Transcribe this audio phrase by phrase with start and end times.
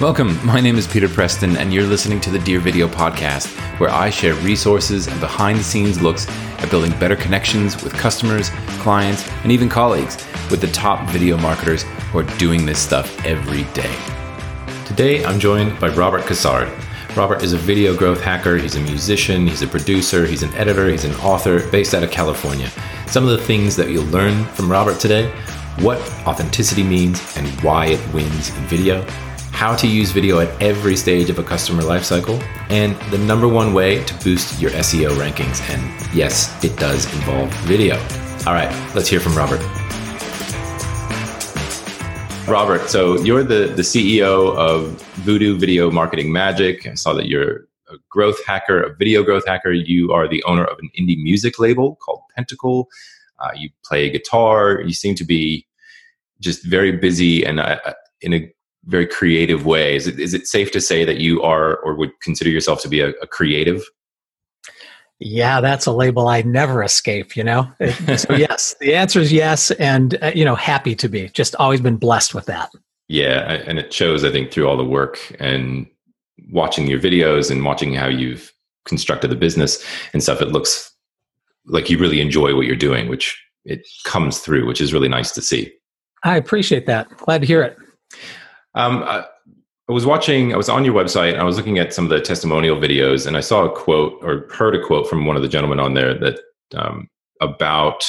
[0.00, 0.38] Welcome.
[0.46, 3.48] My name is Peter Preston, and you're listening to the Dear Video Podcast,
[3.80, 8.50] where I share resources and behind the scenes looks at building better connections with customers,
[8.78, 13.64] clients, and even colleagues with the top video marketers who are doing this stuff every
[13.74, 13.92] day.
[14.86, 16.70] Today, I'm joined by Robert Cassard.
[17.16, 20.88] Robert is a video growth hacker, he's a musician, he's a producer, he's an editor,
[20.88, 22.70] he's an author based out of California.
[23.08, 25.28] Some of the things that you'll learn from Robert today
[25.80, 29.06] what authenticity means and why it wins in video
[29.58, 32.40] how to use video at every stage of a customer lifecycle,
[32.70, 35.60] and the number one way to boost your SEO rankings.
[35.68, 37.96] And yes, it does involve video.
[38.46, 39.60] All right, let's hear from Robert.
[42.46, 46.86] Robert, so you're the, the CEO of Voodoo Video Marketing Magic.
[46.86, 49.72] I saw that you're a growth hacker, a video growth hacker.
[49.72, 52.86] You are the owner of an indie music label called Pentacle.
[53.40, 54.82] Uh, you play guitar.
[54.82, 55.66] You seem to be
[56.38, 57.80] just very busy and uh,
[58.20, 58.52] in a
[58.88, 59.96] very creative way.
[59.96, 62.88] Is it, is it safe to say that you are or would consider yourself to
[62.88, 63.84] be a, a creative?
[65.20, 67.70] Yeah, that's a label I never escape, you know?
[68.16, 69.70] so, yes, the answer is yes.
[69.72, 71.28] And, uh, you know, happy to be.
[71.30, 72.70] Just always been blessed with that.
[73.08, 73.62] Yeah.
[73.66, 75.86] And it shows, I think, through all the work and
[76.50, 78.52] watching your videos and watching how you've
[78.86, 80.40] constructed the business and stuff.
[80.40, 80.92] It looks
[81.66, 85.32] like you really enjoy what you're doing, which it comes through, which is really nice
[85.32, 85.72] to see.
[86.22, 87.08] I appreciate that.
[87.18, 87.76] Glad to hear it.
[88.78, 89.24] Um, I,
[89.88, 92.20] I was watching, I was on your website, I was looking at some of the
[92.20, 95.48] testimonial videos, and I saw a quote or heard a quote from one of the
[95.48, 96.40] gentlemen on there that
[96.74, 97.08] um,
[97.40, 98.04] about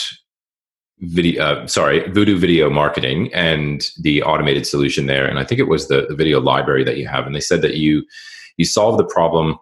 [1.00, 5.26] video, uh, sorry, Voodoo Video Marketing and the automated solution there.
[5.26, 7.26] And I think it was the, the video library that you have.
[7.26, 8.04] And they said that you
[8.58, 9.58] you solve the problem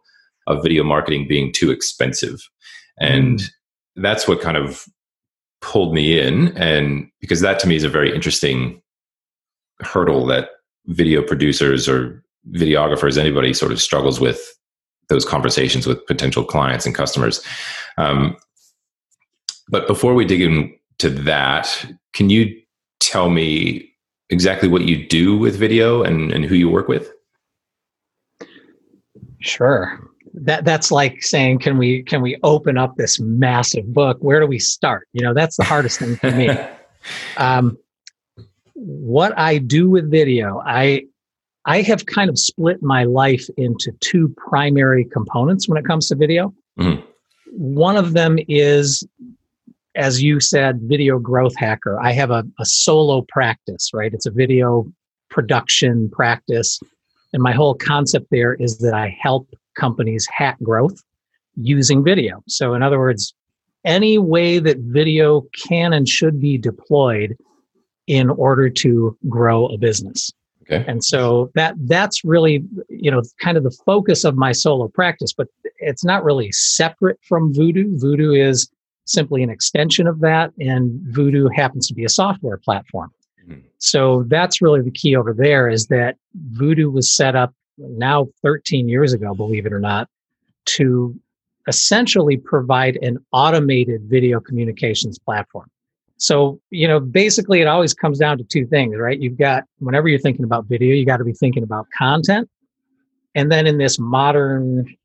[0.48, 2.40] of video marketing being too expensive,
[3.00, 3.50] and mm.
[3.96, 4.86] that's what kind of
[5.62, 6.58] pulled me in.
[6.58, 8.82] And because that to me is a very interesting
[9.82, 10.50] hurdle that
[10.88, 14.40] video producers or videographers, anybody sort of struggles with
[15.10, 17.44] those conversations with potential clients and customers.
[17.98, 18.38] Um,
[19.70, 22.62] but before we dig into that, can you
[23.00, 23.94] tell me
[24.30, 27.12] exactly what you do with video and, and who you work with?
[29.40, 30.00] Sure.
[30.34, 34.18] That that's like saying, can we can we open up this massive book?
[34.20, 35.08] Where do we start?
[35.14, 36.50] You know, that's the hardest thing for me.
[37.38, 37.78] Um,
[38.78, 41.04] what I do with video, I
[41.66, 46.16] I have kind of split my life into two primary components when it comes to
[46.16, 46.54] video.
[46.80, 47.02] Mm-hmm.
[47.52, 49.06] One of them is,
[49.96, 52.00] as you said, video growth hacker.
[52.00, 54.14] I have a, a solo practice, right?
[54.14, 54.86] It's a video
[55.30, 56.80] production practice.
[57.34, 61.04] And my whole concept there is that I help companies hack growth
[61.56, 62.44] using video.
[62.48, 63.34] So, in other words,
[63.84, 67.36] any way that video can and should be deployed
[68.08, 70.32] in order to grow a business.
[70.64, 70.84] Okay.
[70.88, 75.34] And so that that's really you know kind of the focus of my solo practice,
[75.34, 75.48] but
[75.78, 77.98] it's not really separate from Voodoo.
[77.98, 78.70] Voodoo is
[79.06, 83.12] simply an extension of that, and Voodoo happens to be a software platform.
[83.48, 83.62] Mm-hmm.
[83.78, 86.18] So that's really the key over there is that
[86.52, 90.10] Voodoo was set up now 13 years ago, believe it or not,
[90.66, 91.18] to
[91.68, 95.70] essentially provide an automated video communications platform.
[96.18, 99.20] So, you know, basically it always comes down to two things, right?
[99.20, 102.50] You've got, whenever you're thinking about video, you got to be thinking about content.
[103.36, 104.96] And then in this modern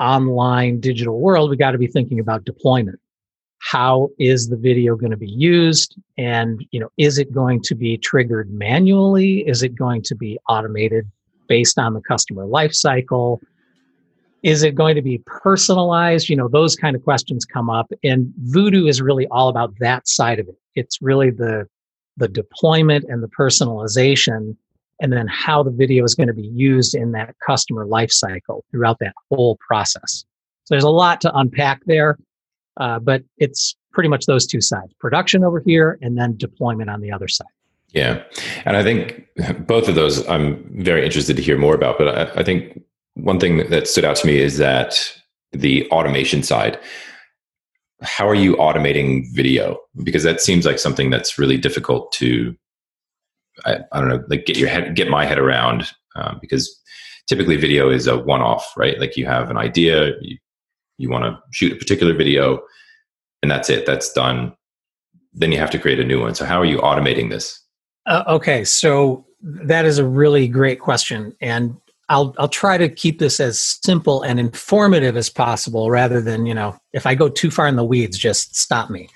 [0.00, 2.98] online digital world, we got to be thinking about deployment.
[3.58, 5.96] How is the video going to be used?
[6.18, 9.46] And, you know, is it going to be triggered manually?
[9.46, 11.08] Is it going to be automated
[11.48, 13.40] based on the customer life cycle?
[14.42, 16.28] Is it going to be personalized?
[16.28, 17.92] You know, those kind of questions come up.
[18.02, 20.58] And Voodoo is really all about that side of it.
[20.74, 21.68] It's really the
[22.18, 24.54] the deployment and the personalization
[25.00, 28.64] and then how the video is going to be used in that customer life cycle
[28.70, 30.24] throughout that whole process.
[30.64, 32.18] So there's a lot to unpack there,
[32.76, 37.00] uh, but it's pretty much those two sides production over here and then deployment on
[37.00, 37.48] the other side.
[37.88, 38.22] Yeah.
[38.64, 39.26] And I think
[39.66, 41.98] both of those I'm very interested to hear more about.
[41.98, 42.82] But I, I think
[43.14, 45.12] one thing that stood out to me is that
[45.52, 46.78] the automation side
[48.02, 49.78] how are you automating video?
[50.02, 52.56] Because that seems like something that's really difficult to
[53.66, 56.80] i, I don't know like get your head get my head around uh, because
[57.28, 58.98] typically video is a one-off right?
[58.98, 60.38] Like you have an idea you,
[60.98, 62.60] you want to shoot a particular video
[63.42, 64.54] and that's it that's done.
[65.32, 66.34] Then you have to create a new one.
[66.34, 67.60] So how are you automating this?
[68.06, 71.76] Uh, okay so that is a really great question and
[72.12, 76.52] I'll I'll try to keep this as simple and informative as possible rather than, you
[76.52, 79.08] know, if I go too far in the weeds, just stop me.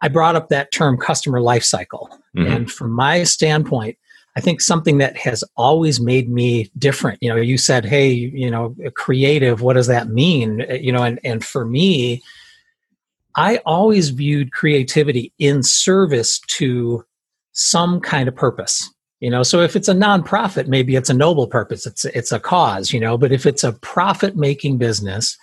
[0.00, 2.08] I brought up that term customer life cycle.
[2.36, 2.52] Mm-hmm.
[2.52, 3.98] And from my standpoint,
[4.36, 7.18] I think something that has always made me different.
[7.20, 9.60] You know, you said, "Hey, you know, creative.
[9.60, 12.22] What does that mean?" Uh, you know, and and for me,
[13.34, 17.04] I always viewed creativity in service to
[17.50, 18.88] some kind of purpose.
[19.20, 21.86] You know, so if it's a nonprofit, maybe it's a noble purpose.
[21.86, 22.92] It's it's a cause.
[22.92, 25.36] You know, but if it's a profit making business,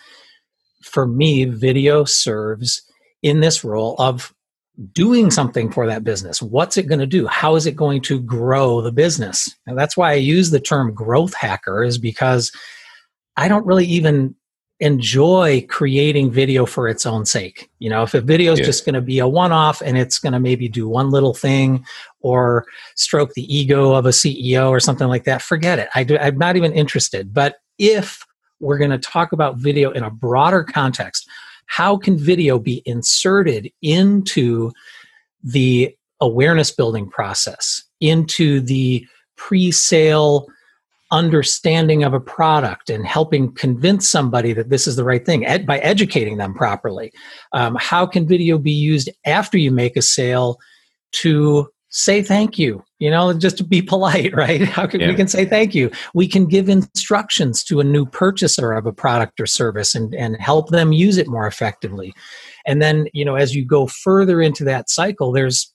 [0.81, 2.81] for me, video serves
[3.21, 4.33] in this role of
[4.93, 6.41] doing something for that business.
[6.41, 7.25] What's it going to do?
[7.27, 9.49] How is it going to grow the business?
[9.65, 12.51] And that's why I use the term growth hacker is because
[13.35, 14.35] I don't really even
[14.79, 17.69] enjoy creating video for its own sake.
[17.79, 18.65] You know, if a video is yeah.
[18.65, 21.33] just going to be a one off and it's going to maybe do one little
[21.33, 21.83] thing
[22.19, 22.65] or
[22.95, 25.89] stroke the ego of a CEO or something like that, forget it.
[25.95, 27.33] I do, I'm not even interested.
[27.33, 28.23] But if
[28.59, 31.27] we're going to talk about video in a broader context,
[31.65, 34.71] how can video be inserted into
[35.43, 39.05] the awareness building process, into the
[39.37, 40.47] pre sale
[41.11, 45.65] understanding of a product and helping convince somebody that this is the right thing ed-
[45.65, 47.11] by educating them properly?
[47.53, 50.57] Um, how can video be used after you make a sale
[51.13, 55.07] to say thank you you know just to be polite right how can yeah.
[55.07, 58.91] we can say thank you we can give instructions to a new purchaser of a
[58.91, 62.13] product or service and and help them use it more effectively
[62.65, 65.73] and then you know as you go further into that cycle there's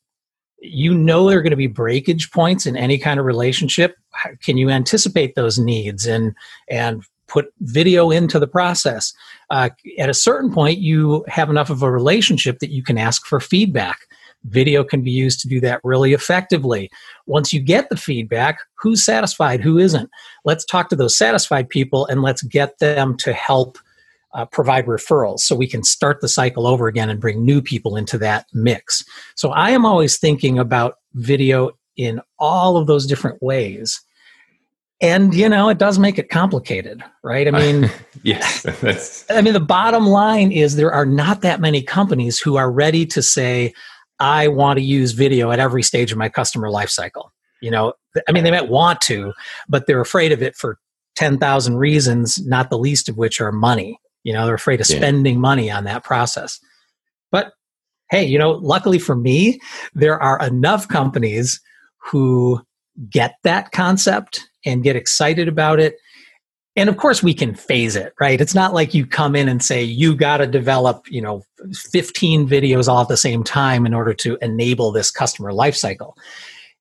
[0.62, 3.96] you know there are going to be breakage points in any kind of relationship
[4.42, 6.34] can you anticipate those needs and
[6.70, 9.12] and put video into the process
[9.50, 13.26] uh, at a certain point you have enough of a relationship that you can ask
[13.26, 13.98] for feedback
[14.44, 16.90] Video can be used to do that really effectively.
[17.26, 20.10] Once you get the feedback, who's satisfied, who isn't?
[20.44, 23.78] Let's talk to those satisfied people and let's get them to help
[24.34, 27.96] uh, provide referrals so we can start the cycle over again and bring new people
[27.96, 29.04] into that mix.
[29.34, 34.00] So I am always thinking about video in all of those different ways.
[35.00, 37.48] And you know, it does make it complicated, right?
[37.48, 37.90] I mean,
[38.22, 39.26] yes.
[39.30, 43.04] I mean, the bottom line is there are not that many companies who are ready
[43.06, 43.74] to say,
[44.20, 47.30] I want to use video at every stage of my customer lifecycle.
[47.60, 47.94] You know,
[48.28, 49.32] I mean, they might want to,
[49.68, 50.78] but they're afraid of it for
[51.16, 53.98] 10,000 reasons, not the least of which are money.
[54.24, 55.40] You know, they're afraid of spending yeah.
[55.40, 56.60] money on that process.
[57.30, 57.52] But
[58.10, 59.60] hey, you know, luckily for me,
[59.94, 61.60] there are enough companies
[61.98, 62.60] who
[63.10, 65.96] get that concept and get excited about it
[66.76, 69.62] and of course we can phase it right it's not like you come in and
[69.62, 71.42] say you got to develop you know
[71.72, 76.14] 15 videos all at the same time in order to enable this customer lifecycle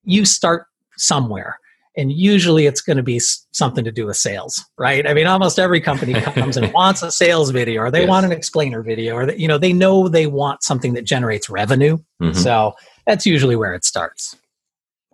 [0.04, 0.68] you start
[0.98, 1.58] somewhere
[1.98, 3.20] and usually it's going to be
[3.52, 7.12] something to do with sales right i mean almost every company comes and wants a
[7.12, 8.10] sales video or they yes.
[8.10, 11.50] want an explainer video or they, you know they know they want something that generates
[11.50, 12.34] revenue mm-hmm.
[12.34, 12.74] so
[13.06, 14.36] that's usually where it starts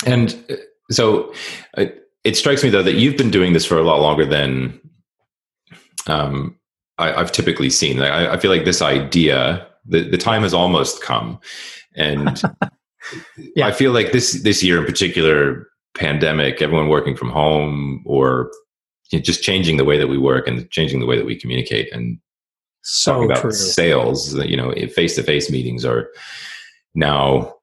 [0.06, 0.56] and uh,
[0.92, 1.34] so
[1.78, 1.86] uh,
[2.24, 4.80] it strikes me though that you've been doing this for a lot longer than
[6.08, 6.58] um,
[6.98, 8.02] I, have typically seen.
[8.02, 11.40] I, I, feel like this idea, the, the time has almost come,
[11.96, 12.42] and
[13.56, 13.68] yeah.
[13.68, 18.52] I feel like this this year in particular, pandemic, everyone working from home or
[19.12, 21.40] you know, just changing the way that we work and changing the way that we
[21.40, 22.20] communicate and
[22.88, 23.52] so talking about true.
[23.52, 24.34] sales.
[24.46, 26.10] You know, face to face meetings are
[26.96, 27.54] now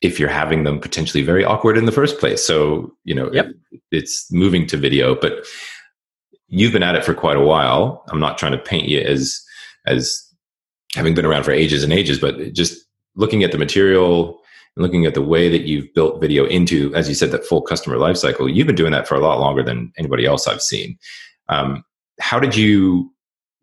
[0.00, 2.42] if you're having them potentially very awkward in the first place.
[2.44, 3.48] So, you know, yep.
[3.70, 5.44] it, it's moving to video, but
[6.46, 8.04] you've been at it for quite a while.
[8.08, 9.38] I'm not trying to paint you as
[9.86, 10.24] as
[10.94, 14.37] having been around for ages and ages, but just looking at the material
[14.78, 17.60] and looking at the way that you've built video into, as you said, that full
[17.60, 20.96] customer lifecycle, you've been doing that for a lot longer than anybody else I've seen.
[21.48, 21.84] Um,
[22.20, 23.12] how did you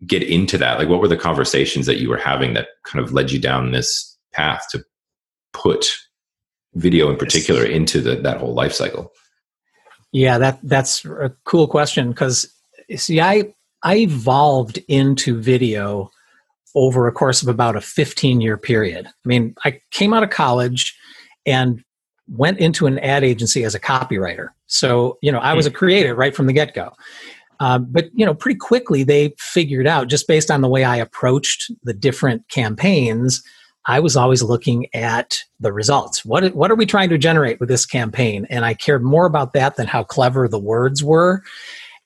[0.06, 0.78] get into that?
[0.78, 3.72] Like, what were the conversations that you were having that kind of led you down
[3.72, 4.84] this path to
[5.54, 5.96] put
[6.74, 9.12] video in particular into the, that whole life cycle?
[10.12, 12.50] Yeah, that that's a cool question because
[12.96, 13.54] see, I
[13.84, 16.10] I evolved into video
[16.74, 19.08] over a course of about a 15 year period.
[19.08, 20.98] I mean, I came out of college
[21.46, 21.84] and
[22.28, 24.50] went into an ad agency as a copywriter.
[24.66, 25.76] So, you know, I was a hmm.
[25.76, 26.92] creative right from the get go.
[27.60, 30.98] Um, but, you know, pretty quickly they figured out just based on the way I
[30.98, 33.42] approached the different campaigns
[33.88, 36.26] I was always looking at the results.
[36.26, 38.48] What, what are we trying to generate with this campaign?
[38.50, 41.44] And I cared more about that than how clever the words were.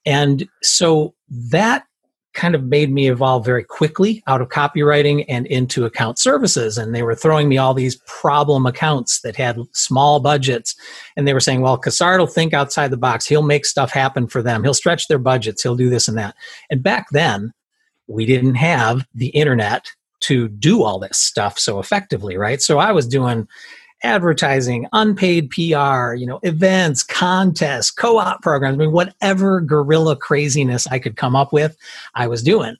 [0.05, 1.85] And so that
[2.33, 6.77] kind of made me evolve very quickly out of copywriting and into account services.
[6.77, 10.75] And they were throwing me all these problem accounts that had small budgets.
[11.17, 13.25] And they were saying, well, Cassard will think outside the box.
[13.25, 14.63] He'll make stuff happen for them.
[14.63, 15.63] He'll stretch their budgets.
[15.63, 16.35] He'll do this and that.
[16.69, 17.51] And back then,
[18.07, 19.87] we didn't have the internet
[20.21, 22.61] to do all this stuff so effectively, right?
[22.61, 23.47] So I was doing
[24.03, 30.99] advertising, unpaid PR, you know, events, contests, co-op programs, I mean whatever guerrilla craziness I
[30.99, 31.77] could come up with,
[32.15, 32.75] I was doing.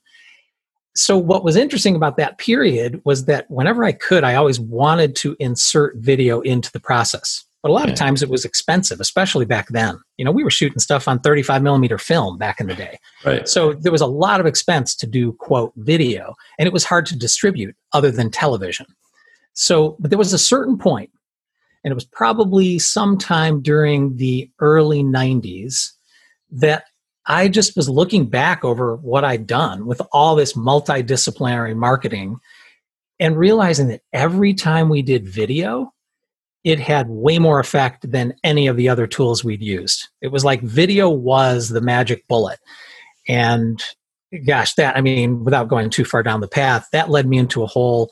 [0.96, 5.14] So what was interesting about that period was that whenever I could, I always wanted
[5.16, 7.44] to insert video into the process.
[7.62, 7.92] But a lot yeah.
[7.92, 9.98] of times it was expensive, especially back then.
[10.16, 12.98] You know, we were shooting stuff on 35 millimeter film back in the day.
[13.24, 13.46] Right.
[13.46, 17.04] So there was a lot of expense to do, quote, video, and it was hard
[17.06, 18.86] to distribute other than television.
[19.52, 21.10] So, but there was a certain point,
[21.84, 25.90] and it was probably sometime during the early 90s,
[26.52, 26.84] that
[27.26, 32.38] I just was looking back over what I'd done with all this multidisciplinary marketing
[33.18, 35.92] and realizing that every time we did video,
[36.64, 40.08] it had way more effect than any of the other tools we'd used.
[40.20, 42.58] It was like video was the magic bullet.
[43.28, 43.82] And
[44.46, 47.62] gosh, that, I mean, without going too far down the path, that led me into
[47.62, 48.10] a whole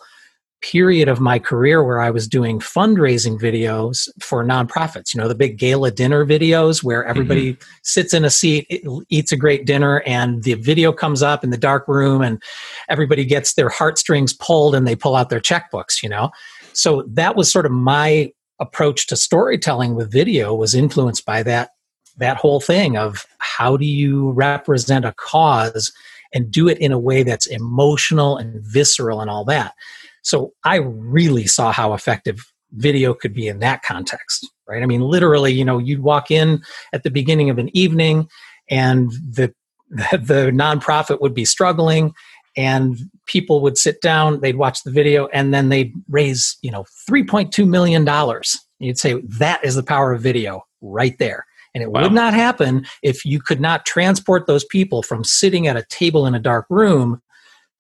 [0.61, 5.15] period of my career where I was doing fundraising videos for nonprofits.
[5.15, 7.69] You know, the big gala dinner videos where everybody mm-hmm.
[7.83, 8.67] sits in a seat,
[9.09, 12.43] eats a great dinner, and the video comes up in the dark room, and
[12.89, 16.31] everybody gets their heartstrings pulled and they pull out their checkbooks, you know.
[16.73, 21.71] So that was sort of my approach to storytelling with video was influenced by that
[22.17, 25.93] that whole thing of how do you represent a cause
[26.35, 29.75] and do it in a way that's emotional and visceral and all that.
[30.23, 32.41] So I really saw how effective
[32.73, 34.83] video could be in that context, right?
[34.83, 38.29] I mean, literally, you know, you'd walk in at the beginning of an evening
[38.71, 39.53] and the
[39.91, 42.13] the nonprofit would be struggling
[42.57, 46.85] and people would sit down they'd watch the video and then they'd raise you know
[47.09, 51.91] 3.2 million dollars you'd say that is the power of video right there and it
[51.91, 52.03] wow.
[52.03, 56.27] would not happen if you could not transport those people from sitting at a table
[56.27, 57.23] in a dark room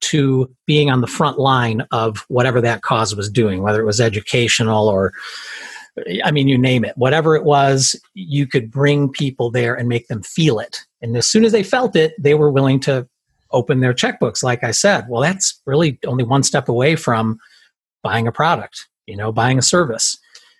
[0.01, 4.01] to being on the front line of whatever that cause was doing whether it was
[4.01, 5.13] educational or
[6.25, 6.97] I mean, you name it.
[6.97, 10.79] Whatever it was, you could bring people there and make them feel it.
[11.03, 13.09] And as soon as they felt it, they were willing to
[13.51, 17.39] open their checkbooks like i said well that's really only one step away from
[18.03, 20.19] buying a product you know buying a service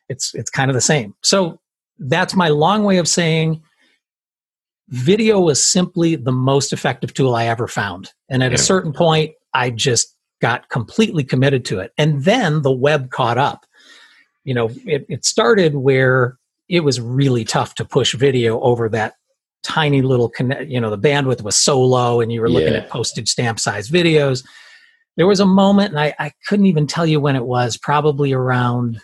[0.09, 1.59] it's it's kind of the same so
[1.99, 3.63] that's my long way of saying
[4.89, 8.55] video was simply the most effective tool i ever found and at yeah.
[8.55, 13.39] a certain point i just got completely committed to it and then the web caught
[13.39, 13.67] up
[14.45, 19.15] you know it, it started where it was really tough to push video over that
[19.63, 22.81] tiny little connect you know the bandwidth was so low and you were looking yeah.
[22.81, 24.45] at postage stamp size videos
[25.17, 28.33] there was a moment and I, I couldn't even tell you when it was probably
[28.33, 29.01] around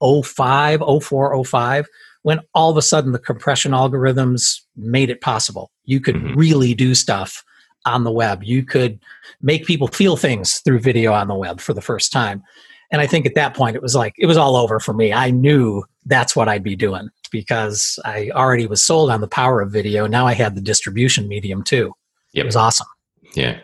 [0.00, 1.86] 05 04 05
[2.26, 6.34] when all of a sudden the compression algorithms made it possible you could mm-hmm.
[6.34, 7.44] really do stuff
[7.84, 8.98] on the web you could
[9.40, 12.42] make people feel things through video on the web for the first time
[12.90, 15.12] and i think at that point it was like it was all over for me
[15.12, 19.60] i knew that's what i'd be doing because I already was sold on the power
[19.60, 20.06] of video.
[20.06, 21.92] Now I had the distribution medium too.
[22.32, 22.44] Yep.
[22.44, 22.86] It was awesome.
[23.34, 23.58] Yeah.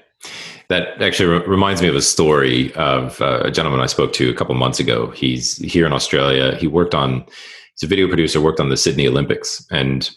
[0.69, 4.31] That actually re- reminds me of a story of uh, a gentleman I spoke to
[4.31, 5.11] a couple months ago.
[5.11, 6.57] He's here in Australia.
[6.57, 7.25] He worked on,
[7.83, 9.67] he's a video producer, worked on the Sydney Olympics.
[9.71, 10.09] And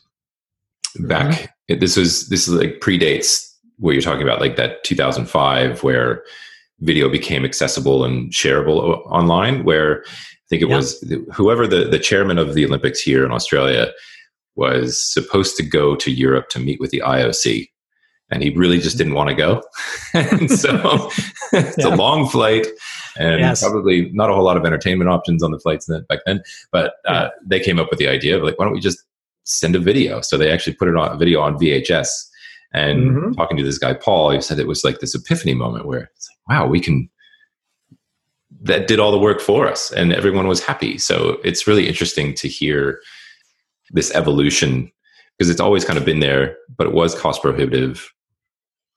[1.00, 1.31] back,
[1.69, 1.79] mm-hmm.
[1.79, 6.24] this was, this is like predates what you're talking about, like that 2005 where
[6.81, 10.75] video became accessible and shareable online, where I think it yeah.
[10.77, 11.03] was
[11.34, 13.91] whoever the, the chairman of the Olympics here in Australia
[14.55, 17.69] was supposed to go to Europe to meet with the IOC.
[18.31, 19.63] And he really just didn't want to go.
[20.13, 21.10] and so
[21.53, 21.93] it's yeah.
[21.93, 22.67] a long flight
[23.17, 23.62] and yes.
[23.62, 26.41] probably not a whole lot of entertainment options on the flights back then.
[26.72, 27.29] But uh, yeah.
[27.45, 29.03] they came up with the idea of like, why don't we just
[29.43, 30.22] send a video?
[30.22, 32.10] So they actually put it on a video on VHS.
[32.74, 33.31] And mm-hmm.
[33.34, 36.29] talking to this guy, Paul, he said it was like this epiphany moment where it's
[36.29, 37.10] like, wow, we can
[38.62, 42.34] that did all the work for us and everyone was happy so it's really interesting
[42.34, 43.00] to hear
[43.91, 44.91] this evolution
[45.38, 48.12] because it's always kind of been there but it was cost prohibitive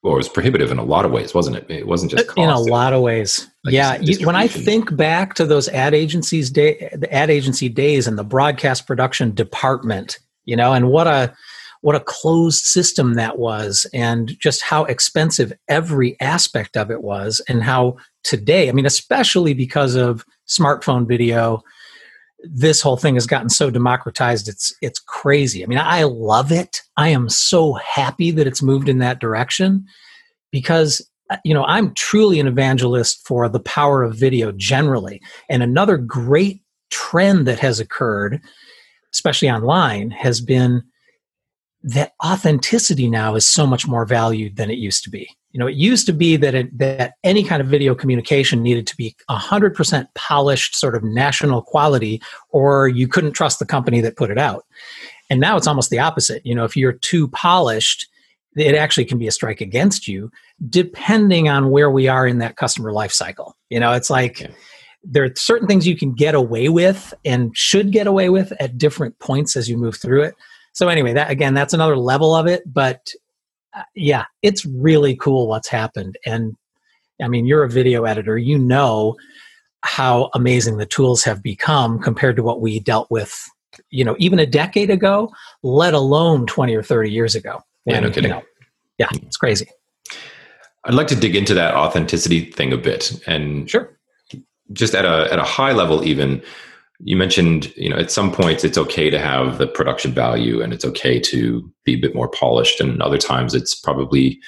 [0.03, 1.65] or it was prohibitive in a lot of ways wasn't it?
[1.69, 3.49] It wasn't just cost, in a lot of ways.
[3.65, 8.07] Like yeah when i think back to those ad agencies day the ad agency days
[8.07, 11.33] and the broadcast production department you know and what a
[11.81, 17.41] what a closed system that was and just how expensive every aspect of it was
[17.49, 21.61] and how today i mean especially because of smartphone video
[22.43, 25.63] this whole thing has gotten so democratized it's it's crazy.
[25.63, 26.81] I mean i love it.
[26.97, 29.85] I am so happy that it's moved in that direction
[30.51, 35.21] because uh, you know i'm truly an evangelist for the power of video generally.
[35.49, 38.41] And another great trend that has occurred
[39.13, 40.83] especially online has been
[41.83, 45.29] that authenticity now is so much more valued than it used to be.
[45.59, 48.87] You know, it used to be that it, that any kind of video communication needed
[48.87, 54.15] to be 100% polished, sort of national quality, or you couldn't trust the company that
[54.15, 54.65] put it out.
[55.29, 56.45] And now it's almost the opposite.
[56.45, 58.07] You know, if you're too polished,
[58.55, 60.31] it actually can be a strike against you,
[60.69, 63.57] depending on where we are in that customer life cycle.
[63.69, 64.51] You know, it's like yeah.
[65.03, 68.77] there are certain things you can get away with and should get away with at
[68.77, 70.35] different points as you move through it.
[70.71, 72.63] So anyway, that again, that's another level of it.
[72.65, 73.11] But
[73.75, 76.17] uh, yeah, it's really cool what's happened.
[76.25, 76.55] And
[77.21, 79.15] I mean, you're a video editor, you know
[79.81, 83.49] how amazing the tools have become compared to what we dealt with,
[83.89, 85.31] you know, even a decade ago,
[85.63, 87.61] let alone 20 or 30 years ago.
[87.85, 88.23] Yeah, no kidding.
[88.23, 88.43] You know,
[88.97, 89.67] yeah, it's crazy.
[90.85, 93.95] I'd like to dig into that authenticity thing a bit and sure.
[94.71, 96.43] Just at a at a high level, even
[97.01, 100.73] you mentioned, you know, at some points it's okay to have the production value and
[100.73, 104.39] it's okay to be a bit more polished, and other times it's probably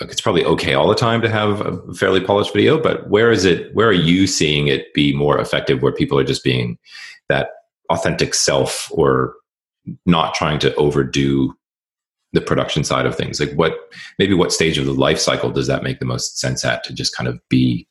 [0.00, 2.80] it's probably okay all the time to have a fairly polished video.
[2.80, 3.74] But where is it?
[3.74, 5.82] Where are you seeing it be more effective?
[5.82, 6.78] Where people are just being
[7.28, 7.50] that
[7.90, 9.34] authentic self, or
[10.06, 11.54] not trying to overdo
[12.32, 13.38] the production side of things?
[13.38, 13.74] Like, what
[14.18, 16.94] maybe what stage of the life cycle does that make the most sense at to
[16.94, 17.86] just kind of be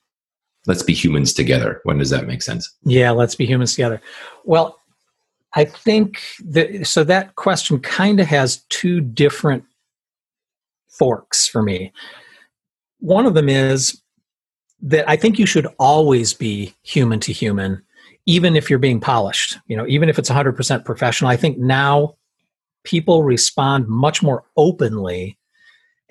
[0.68, 1.82] let's be humans together.
[1.84, 2.72] When does that make sense?
[2.84, 4.02] Yeah, let's be humans together.
[4.44, 4.78] Well,
[5.54, 9.64] I think that so that question kind of has two different
[10.88, 11.92] forks for me.
[13.00, 14.02] One of them is
[14.82, 17.82] that I think you should always be human to human,
[18.26, 19.58] even if you're being polished.
[19.68, 21.30] You know, even if it's 100% professional.
[21.30, 22.16] I think now
[22.84, 25.38] people respond much more openly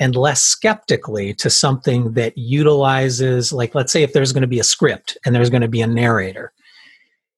[0.01, 4.59] and less skeptically to something that utilizes, like, let's say if there's going to be
[4.59, 6.53] a script and there's going to be a narrator,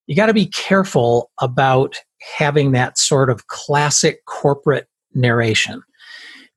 [0.07, 1.97] you got to be careful about
[2.39, 5.83] having that sort of classic corporate narration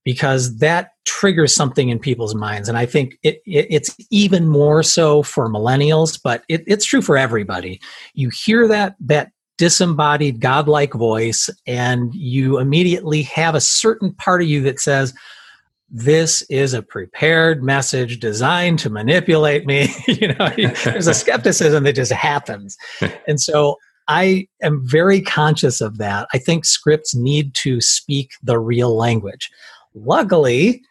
[0.03, 2.69] because that triggers something in people's minds.
[2.69, 7.01] And I think it, it, it's even more so for millennials, but it, it's true
[7.01, 7.81] for everybody.
[8.13, 14.47] You hear that, that disembodied godlike voice, and you immediately have a certain part of
[14.47, 15.13] you that says,
[15.89, 19.89] this is a prepared message designed to manipulate me.
[20.07, 20.49] You know
[20.83, 22.77] there's a skepticism that just happens.
[23.27, 26.27] And so i am very conscious of that.
[26.33, 29.49] I think scripts need to speak the real language.
[29.95, 30.81] Luckily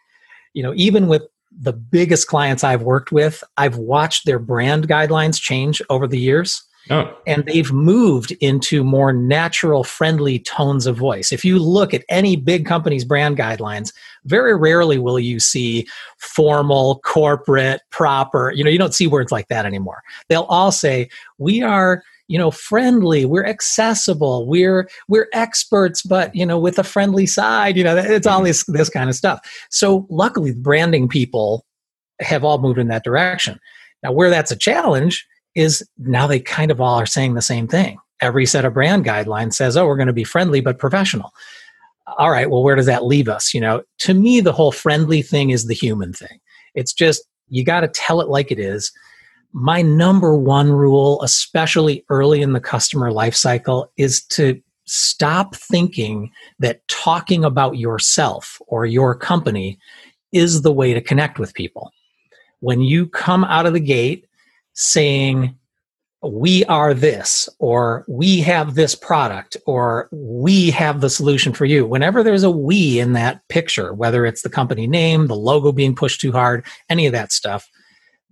[0.55, 5.39] you know even with the biggest clients i've worked with i've watched their brand guidelines
[5.39, 7.15] change over the years Oh.
[7.25, 11.31] And they've moved into more natural, friendly tones of voice.
[11.31, 13.91] If you look at any big company's brand guidelines,
[14.25, 18.51] very rarely will you see formal, corporate, proper.
[18.51, 20.03] You know, you don't see words like that anymore.
[20.29, 26.43] They'll all say, we are you know friendly we're accessible we're we're experts but you
[26.43, 28.47] know with a friendly side you know it's all mm-hmm.
[28.47, 31.67] this this kind of stuff so luckily branding people
[32.19, 33.59] have all moved in that direction
[34.01, 37.67] now where that's a challenge is now they kind of all are saying the same
[37.67, 37.97] thing.
[38.21, 41.33] Every set of brand guidelines says, oh, we're going to be friendly but professional.
[42.17, 43.53] All right, well, where does that leave us?
[43.53, 46.39] You know, to me, the whole friendly thing is the human thing.
[46.75, 48.91] It's just, you got to tell it like it is.
[49.53, 56.31] My number one rule, especially early in the customer life cycle, is to stop thinking
[56.59, 59.79] that talking about yourself or your company
[60.31, 61.91] is the way to connect with people.
[62.59, 64.25] When you come out of the gate
[64.75, 65.57] saying,
[66.21, 71.85] we are this, or we have this product, or we have the solution for you.
[71.85, 75.95] Whenever there's a we in that picture, whether it's the company name, the logo being
[75.95, 77.69] pushed too hard, any of that stuff,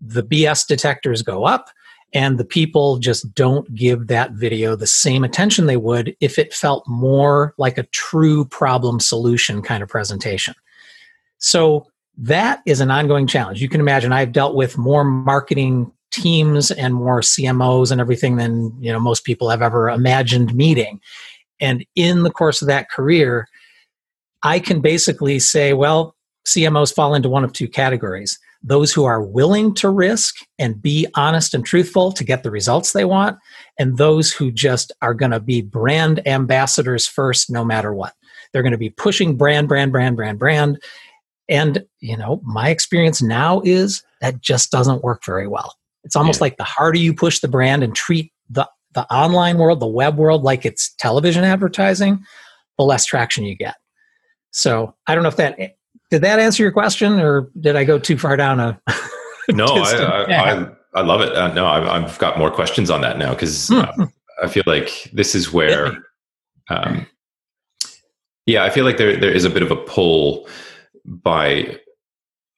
[0.01, 1.69] the BS detectors go up
[2.13, 6.53] and the people just don't give that video the same attention they would if it
[6.53, 10.53] felt more like a true problem solution kind of presentation.
[11.37, 13.61] So that is an ongoing challenge.
[13.61, 18.71] You can imagine I've dealt with more marketing teams and more CMOs and everything than
[18.79, 21.01] you know most people have ever imagined meeting.
[21.59, 23.47] And in the course of that career,
[24.43, 26.15] I can basically say, well,
[26.47, 28.37] CMOs fall into one of two categories.
[28.61, 32.93] Those who are willing to risk and be honest and truthful to get the results
[32.93, 33.37] they want,
[33.77, 38.13] and those who just are going to be brand ambassadors first, no matter what.
[38.51, 40.81] They're going to be pushing brand, brand, brand, brand, brand.
[41.49, 45.75] And, you know, my experience now is that just doesn't work very well.
[46.03, 46.45] It's almost yeah.
[46.45, 50.17] like the harder you push the brand and treat the, the online world, the web
[50.17, 52.23] world, like it's television advertising,
[52.77, 53.75] the less traction you get.
[54.51, 55.57] So I don't know if that
[56.11, 58.79] did that answer your question, or did I go too far down a?
[59.49, 61.33] no, I, I, I, I, love it.
[61.35, 63.91] Uh, no, I've, I've, got more questions on that now because uh,
[64.43, 66.03] I feel like this is where
[66.69, 67.07] um,
[68.45, 70.47] Yeah, I feel like there there is a bit of a pull
[71.05, 71.79] by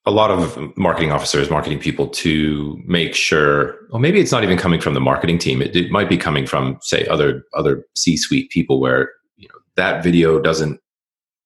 [0.06, 4.56] a lot of marketing officers, marketing people to make sure, well, maybe it's not even
[4.56, 5.60] coming from the marketing team.
[5.60, 10.04] It, it might be coming from, say, other other C-suite people where you know that
[10.04, 10.80] video doesn't.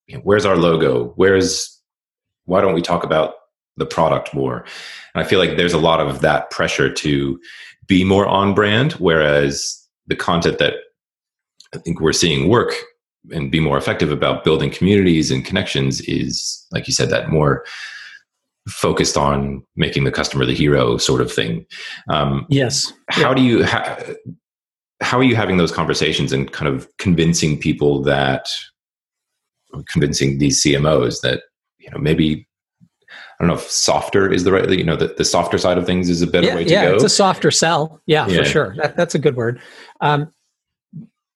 [0.06, 1.12] You know, where's our logo?
[1.16, 1.80] Where's
[2.44, 3.34] why don't we talk about
[3.76, 4.64] the product more?
[5.14, 7.40] And I feel like there's a lot of that pressure to
[7.86, 10.74] be more on brand, whereas the content that
[11.74, 12.74] I think we're seeing work
[13.32, 17.64] and be more effective about building communities and connections is, like you said, that more
[18.68, 21.64] focused on making the customer the hero sort of thing.
[22.08, 22.92] Um, yes.
[23.08, 23.34] How yeah.
[23.34, 23.98] do you ha-
[25.00, 28.46] how are you having those conversations and kind of convincing people that
[29.88, 31.42] convincing these CMOs that
[31.78, 32.46] you know maybe
[33.10, 35.86] I don't know if softer is the right you know the, the softer side of
[35.86, 36.94] things is a better yeah, way to yeah, go.
[36.94, 38.00] it's a softer sell.
[38.06, 38.38] Yeah, yeah.
[38.38, 38.74] for sure.
[38.76, 39.60] That, that's a good word.
[40.00, 40.32] Um,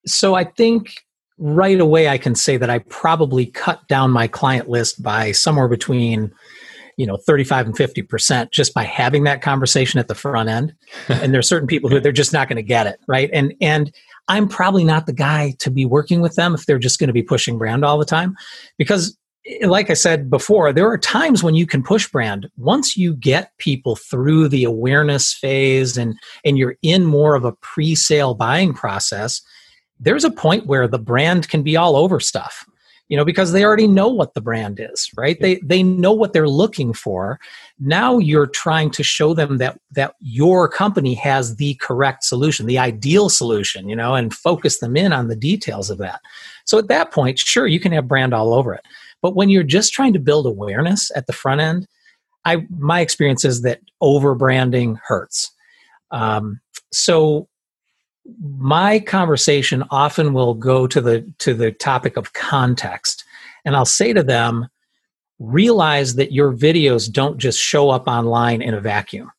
[0.05, 1.03] so I think
[1.37, 5.67] right away I can say that I probably cut down my client list by somewhere
[5.67, 6.31] between
[6.97, 10.73] you know 35 and 50% just by having that conversation at the front end.
[11.09, 13.29] And there's certain people who they're just not going to get it right?
[13.33, 13.93] And and
[14.27, 17.13] i'm probably not the guy to be working with them if they're just going to
[17.13, 18.35] be pushing brand all the time.
[18.77, 22.49] Because eh, like i said before there are times when you can push brand.
[22.57, 27.53] Once you get people through the awareness phase and and you're in more of a
[27.53, 29.41] pre-sale buying process
[29.99, 32.65] there's a point where the brand can be all over stuff
[33.07, 35.39] you know because they already know what the brand is right?
[35.39, 37.39] They they know what they're looking for.
[37.79, 42.79] Now you're trying to show them that that your company has the correct solution the
[42.79, 46.21] ideal solution you know and focus them in on the details of that.
[46.65, 48.81] So at that point sure you can have brand all over it.
[49.21, 51.87] But when you're just trying to build awareness at the front end
[52.45, 55.51] i my experience is that over branding hurts.
[56.11, 56.61] Um,
[56.93, 57.47] so
[58.57, 63.23] my conversation often will go to the to the topic of context.
[63.63, 64.67] And i'll say to them
[65.39, 69.31] realize that your videos don't just show up online in a vacuum.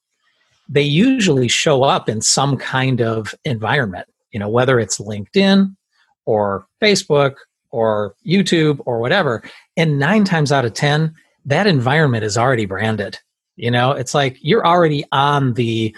[0.69, 5.75] They usually show up in some kind of environment you know whether it's linkedin
[6.27, 7.37] or facebook
[7.71, 9.43] or youtube or whatever.
[9.77, 11.15] And 9 times out of 10
[11.47, 13.19] that environment is already branded.
[13.57, 15.97] You know it's like you're already on the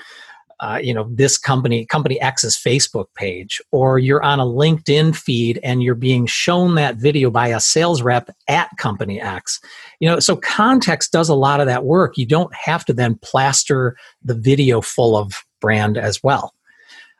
[0.60, 5.60] uh, you know this company company x's facebook page or you're on a linkedin feed
[5.62, 9.60] and you're being shown that video by a sales rep at company x.
[10.00, 12.18] You know so context does a lot of that work.
[12.18, 16.54] You don't have to then plaster the video full of brand as well.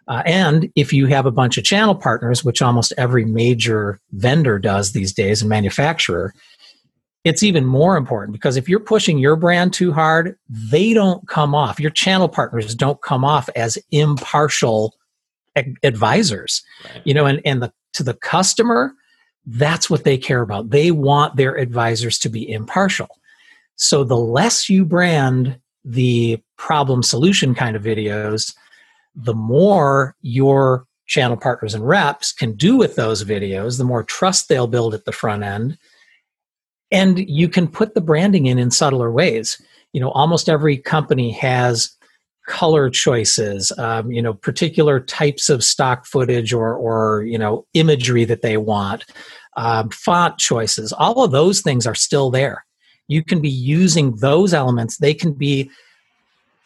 [0.09, 4.59] Uh, and if you have a bunch of channel partners which almost every major vendor
[4.59, 6.35] does these days and manufacturer
[7.25, 11.55] it's even more important because if you're pushing your brand too hard, they don't come
[11.55, 11.81] off.
[11.81, 14.95] Your channel partners don't come off as impartial
[15.83, 16.63] advisors.
[16.85, 17.03] Right.
[17.05, 18.93] You know, and and the to the customer,
[19.47, 20.71] that's what they care about.
[20.71, 23.09] They want their advisors to be impartial.
[23.77, 28.55] So the less you brand the problem solution kind of videos,
[29.15, 34.49] the more your channel partners and reps can do with those videos, the more trust
[34.49, 35.79] they'll build at the front end
[36.91, 39.61] and you can put the branding in in subtler ways.
[39.93, 41.95] You know almost every company has
[42.47, 48.25] color choices um, you know particular types of stock footage or or you know imagery
[48.25, 49.05] that they want
[49.57, 50.93] um, font choices.
[50.93, 52.65] All of those things are still there.
[53.09, 54.99] You can be using those elements.
[54.99, 55.71] They can be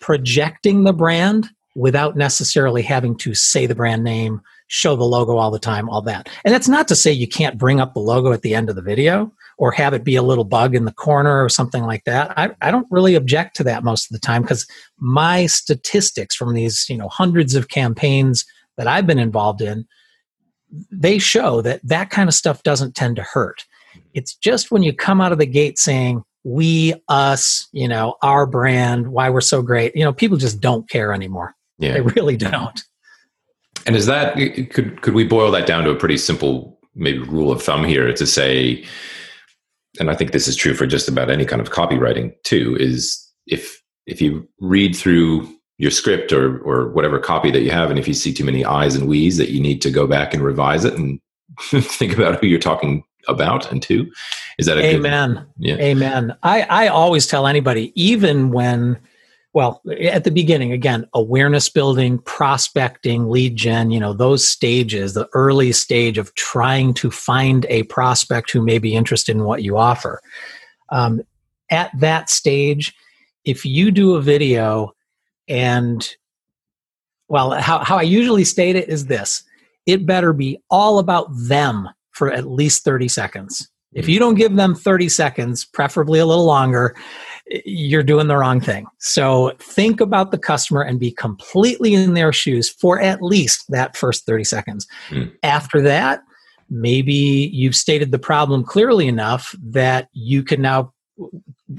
[0.00, 5.50] projecting the brand without necessarily having to say the brand name show the logo all
[5.50, 6.28] the time all that.
[6.44, 8.76] And that's not to say you can't bring up the logo at the end of
[8.76, 9.32] the video
[9.62, 12.37] or have it be a little bug in the corner or something like that.
[12.37, 14.66] I, I don't really object to that most of the time because
[14.98, 18.44] my statistics from these, you know, hundreds of campaigns
[18.77, 19.87] that I've been involved in,
[20.90, 23.64] they show that that kind of stuff doesn't tend to hurt.
[24.14, 28.46] It's just when you come out of the gate saying, we, us, you know, our
[28.46, 31.55] brand, why we're so great, you know, people just don't care anymore.
[31.79, 31.92] Yeah.
[31.92, 32.83] They really don't.
[33.87, 34.35] And is that
[34.72, 38.12] could could we boil that down to a pretty simple maybe rule of thumb here
[38.12, 38.85] to say
[40.00, 43.18] and I think this is true for just about any kind of copywriting too, is
[43.46, 47.98] if if you read through your script or or whatever copy that you have, and
[47.98, 50.42] if you see too many I's and we's, that you need to go back and
[50.42, 51.20] revise it and
[51.70, 54.11] think about who you're talking about and to.
[54.59, 55.35] Is that a amen?
[55.35, 55.76] Good, yeah.
[55.76, 56.37] Amen.
[56.42, 58.98] I I always tell anybody, even when
[59.52, 65.28] well at the beginning again awareness building prospecting lead gen you know those stages the
[65.34, 69.76] early stage of trying to find a prospect who may be interested in what you
[69.76, 70.20] offer.
[70.90, 71.22] Um,
[71.70, 72.94] at that stage
[73.44, 74.92] if you do a video
[75.48, 76.16] and
[77.28, 79.42] well how, how i usually state it is this
[79.86, 83.68] it better be all about them for at least 30 seconds.
[83.92, 86.96] If you don't give them 30 seconds, preferably a little longer,
[87.46, 88.87] you're doing the wrong thing.
[88.98, 93.96] So think about the customer and be completely in their shoes for at least that
[93.96, 94.87] first 30 seconds.
[95.11, 95.33] Mm.
[95.42, 96.22] After that,
[96.70, 100.92] maybe you've stated the problem clearly enough that you can now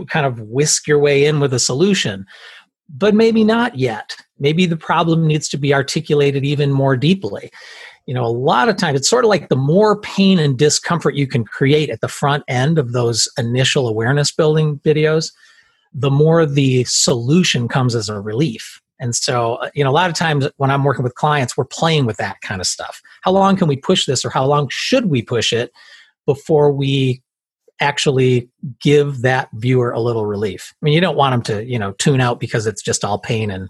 [0.08, 2.26] kind of whisk your way in with a solution.
[2.89, 4.15] But maybe not yet.
[4.39, 7.49] Maybe the problem needs to be articulated even more deeply
[8.06, 11.15] you know a lot of times it's sort of like the more pain and discomfort
[11.15, 15.32] you can create at the front end of those initial awareness building videos
[15.93, 20.10] the more the solution comes as a relief and so uh, you know a lot
[20.10, 23.32] of times when i'm working with clients we're playing with that kind of stuff how
[23.32, 25.71] long can we push this or how long should we push it
[26.25, 27.21] before we
[27.79, 30.73] actually give that viewer a little relief.
[30.82, 33.19] I mean, you don't want them to, you know, tune out because it's just all
[33.19, 33.67] pain and,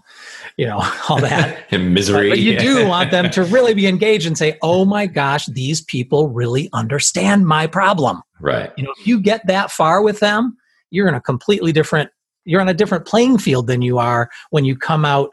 [0.56, 2.28] you know, all that and misery.
[2.28, 5.46] But, but you do want them to really be engaged and say, "Oh my gosh,
[5.46, 8.72] these people really understand my problem." Right.
[8.76, 10.56] You know, if you get that far with them,
[10.90, 12.10] you're in a completely different
[12.44, 15.30] you're on a different playing field than you are when you come out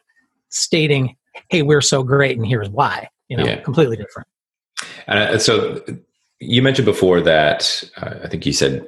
[0.49, 1.15] stating,
[1.49, 3.61] "Hey, we're so great and here's why." You know, yeah.
[3.61, 4.27] completely different.
[5.07, 5.83] And uh, so
[6.39, 8.87] you mentioned before that uh, I think you said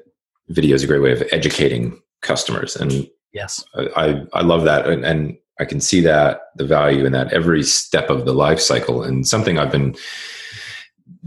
[0.49, 5.05] video is a great way of educating customers, and yes, I I love that, and,
[5.05, 9.03] and I can see that the value in that every step of the life cycle,
[9.03, 9.95] and something I've been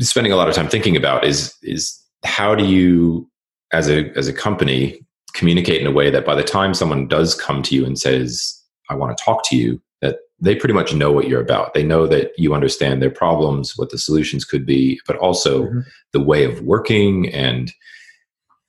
[0.00, 3.30] spending a lot of time thinking about is is how do you
[3.72, 5.05] as a as a company
[5.36, 8.60] communicate in a way that by the time someone does come to you and says
[8.88, 11.74] I want to talk to you that they pretty much know what you're about.
[11.74, 15.80] They know that you understand their problems, what the solutions could be, but also mm-hmm.
[16.12, 17.72] the way of working and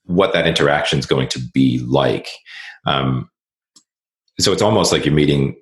[0.04, 2.30] what that interaction is going to be like.
[2.86, 3.30] Um,
[4.40, 5.56] so it's almost like you're meeting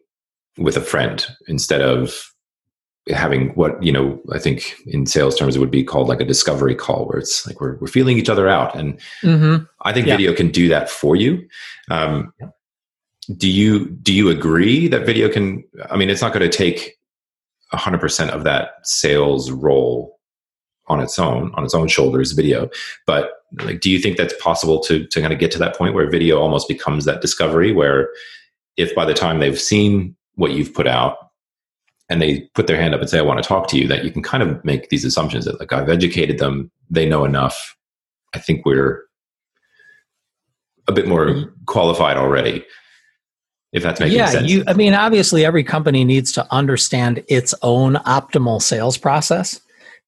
[0.57, 2.31] with a friend instead of
[3.09, 6.25] having what you know i think in sales terms it would be called like a
[6.25, 9.63] discovery call where it's like we're, we're feeling each other out and mm-hmm.
[9.81, 10.13] i think yeah.
[10.13, 11.47] video can do that for you
[11.91, 12.47] um, yeah
[13.37, 16.97] do you do you agree that video can i mean it's not going to take
[17.73, 20.19] 100% of that sales role
[20.87, 22.69] on its own on its own shoulders video
[23.07, 23.31] but
[23.63, 26.09] like do you think that's possible to to kind of get to that point where
[26.09, 28.09] video almost becomes that discovery where
[28.77, 31.24] if by the time they've seen what you've put out
[32.09, 34.03] and they put their hand up and say i want to talk to you that
[34.03, 37.75] you can kind of make these assumptions that like i've educated them they know enough
[38.33, 39.03] i think we're
[40.87, 41.49] a bit more mm-hmm.
[41.65, 42.63] qualified already
[43.75, 44.49] if that's making yeah, sense.
[44.49, 49.59] You, I mean, obviously, every company needs to understand its own optimal sales process.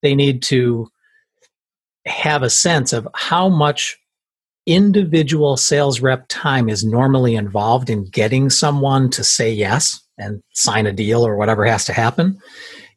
[0.02, 0.90] They need to
[2.06, 3.98] have a sense of how much
[4.68, 10.86] individual sales rep time is normally involved in getting someone to say yes and sign
[10.86, 12.40] a deal or whatever has to happen.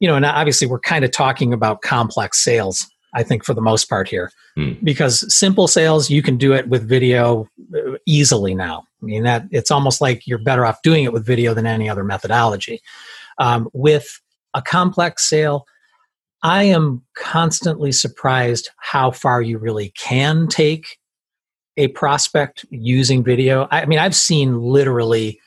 [0.01, 3.61] You know, and obviously, we're kind of talking about complex sales I think, for the
[3.61, 4.31] most part here.
[4.57, 4.73] Hmm.
[4.83, 8.85] Because simple sales, you can do it with video uh, easily now.
[9.03, 11.89] I mean, that it's almost like you're better off doing it with video than any
[11.89, 12.81] other methodology.
[13.39, 14.21] Um, with
[14.55, 15.67] a complex sale,
[16.43, 20.99] I am constantly surprised how far you really can take
[21.81, 23.67] a prospect using video.
[23.71, 25.41] I mean, I've seen literally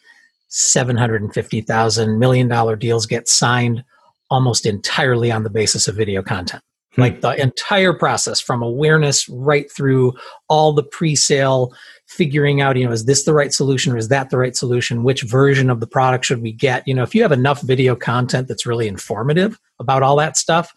[0.49, 3.83] seven hundred and fifty thousand million dollar deals get signed
[4.29, 6.63] almost entirely on the basis of video content.
[6.95, 7.01] Hmm.
[7.01, 10.13] like the entire process from awareness right through
[10.47, 11.73] all the pre-sale
[12.07, 15.03] figuring out you know is this the right solution or is that the right solution
[15.03, 17.95] which version of the product should we get you know if you have enough video
[17.95, 20.71] content that's really informative about all that stuff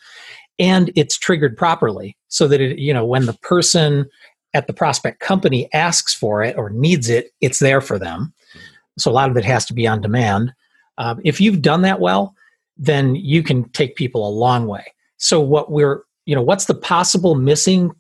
[0.59, 4.07] and it's triggered properly so that it you know when the person
[4.55, 8.33] at the prospect company asks for it or needs it it's there for them.
[8.99, 10.55] So a lot of it has to be on demand.
[10.99, 12.35] Um, if you've done that well
[12.79, 14.85] then you can take people a long way.
[15.17, 17.93] So what we're you know what's the possible missing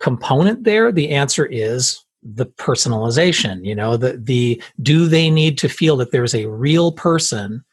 [0.00, 0.92] component there?
[0.92, 6.10] The answer is the personalization you know the the do they need to feel that
[6.10, 7.64] there's a real person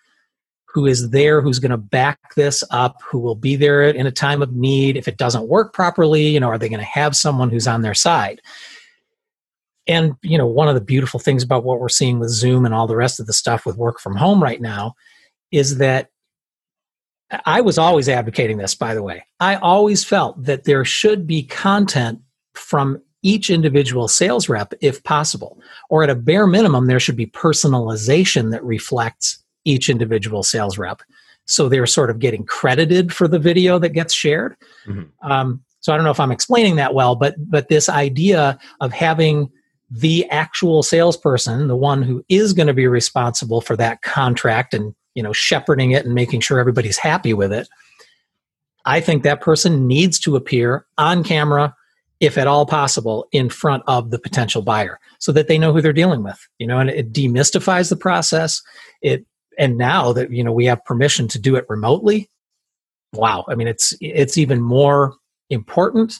[0.75, 4.11] who is there who's going to back this up who will be there in a
[4.11, 7.15] time of need if it doesn't work properly you know are they going to have
[7.15, 8.41] someone who's on their side
[9.87, 12.73] and you know one of the beautiful things about what we're seeing with zoom and
[12.73, 14.93] all the rest of the stuff with work from home right now
[15.49, 16.09] is that
[17.45, 19.25] I was always advocating this, by the way.
[19.39, 22.19] I always felt that there should be content
[22.53, 25.59] from each individual sales rep if possible.
[25.89, 31.01] Or at a bare minimum, there should be personalization that reflects each individual sales rep.
[31.45, 34.55] So they're sort of getting credited for the video that gets shared.
[34.87, 35.29] Mm-hmm.
[35.29, 38.91] Um, so I don't know if I'm explaining that well, but but this idea of
[38.91, 39.51] having
[39.91, 44.95] the actual salesperson, the one who is going to be responsible for that contract and
[45.13, 47.69] you know shepherding it and making sure everybody's happy with it
[48.85, 51.73] i think that person needs to appear on camera
[52.19, 55.81] if at all possible, in front of the potential buyer so that they know who
[55.81, 56.39] they're dealing with.
[56.59, 58.61] You know, and it demystifies the process.
[59.01, 59.25] It
[59.57, 62.29] and now that you know we have permission to do it remotely,
[63.13, 63.45] wow.
[63.47, 65.15] I mean, it's it's even more
[65.49, 66.19] important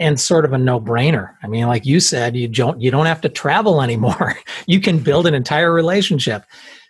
[0.00, 1.34] and sort of a no-brainer.
[1.42, 4.38] I mean, like you said, you don't you don't have to travel anymore.
[4.66, 6.44] you can build an entire relationship.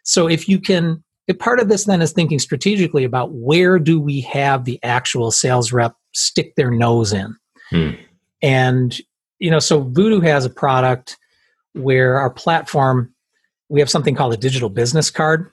[0.04, 4.00] So if you can if part of this then is thinking strategically about where do
[4.00, 7.36] we have the actual sales rep stick their nose in.
[7.70, 7.90] Hmm.
[8.40, 8.98] And
[9.38, 11.16] you know, so Voodoo has a product
[11.74, 13.14] where our platform
[13.68, 15.50] we have something called a digital business card.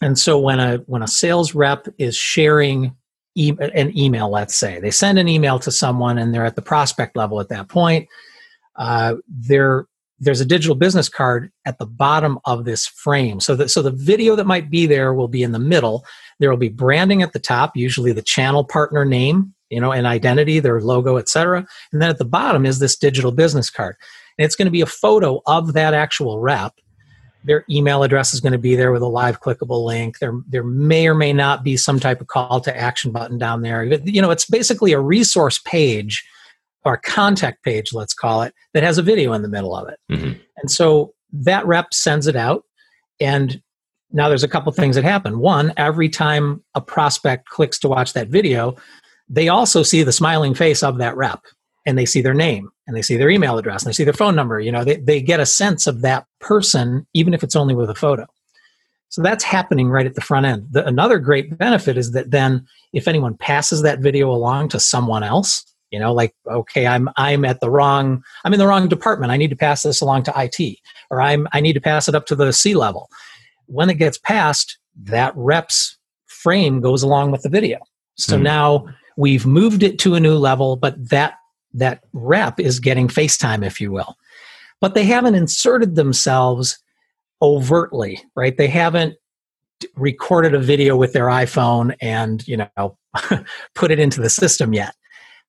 [0.00, 2.96] And so when a when a sales rep is sharing
[3.34, 6.62] e- an email, let's say they send an email to someone and they're at the
[6.62, 8.08] prospect level at that point,
[8.76, 9.86] uh, they're
[10.20, 13.40] there's a digital business card at the bottom of this frame.
[13.40, 16.04] So that so the video that might be there will be in the middle.
[16.38, 20.06] There will be branding at the top, usually the channel partner name, you know, and
[20.06, 21.66] identity, their logo, etc.
[21.92, 23.96] And then at the bottom is this digital business card.
[24.38, 26.74] And it's going to be a photo of that actual rep.
[27.44, 30.18] Their email address is going to be there with a live clickable link.
[30.18, 33.62] There, there may or may not be some type of call to action button down
[33.62, 33.84] there.
[33.84, 36.22] You know, it's basically a resource page
[36.84, 39.98] or contact page, let's call it, that has a video in the middle of it.
[40.10, 40.32] Mm-hmm.
[40.58, 42.64] And so that rep sends it out.
[43.20, 43.62] And
[44.12, 45.38] now there's a couple things that happen.
[45.38, 48.76] One, every time a prospect clicks to watch that video,
[49.28, 51.40] they also see the smiling face of that rep
[51.90, 54.12] and they see their name and they see their email address and they see their
[54.12, 54.60] phone number.
[54.60, 57.90] You know, they, they get a sense of that person, even if it's only with
[57.90, 58.26] a photo.
[59.08, 60.68] So that's happening right at the front end.
[60.70, 65.24] The, another great benefit is that then if anyone passes that video along to someone
[65.24, 69.32] else, you know like okay i'm i'm at the wrong i'm in the wrong department
[69.32, 70.78] i need to pass this along to it
[71.10, 73.08] or i'm i need to pass it up to the c level
[73.66, 77.78] when it gets passed that reps frame goes along with the video
[78.16, 78.42] so mm.
[78.42, 81.34] now we've moved it to a new level but that
[81.72, 84.16] that rep is getting facetime if you will
[84.80, 86.78] but they haven't inserted themselves
[87.42, 89.14] overtly right they haven't
[89.96, 92.98] recorded a video with their iphone and you know
[93.74, 94.94] put it into the system yet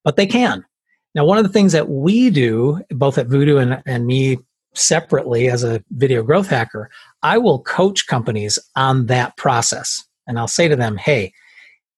[0.03, 0.65] but they can.
[1.13, 4.37] Now, one of the things that we do, both at Voodoo and, and me
[4.73, 6.89] separately as a video growth hacker,
[7.21, 10.03] I will coach companies on that process.
[10.27, 11.33] And I'll say to them, hey,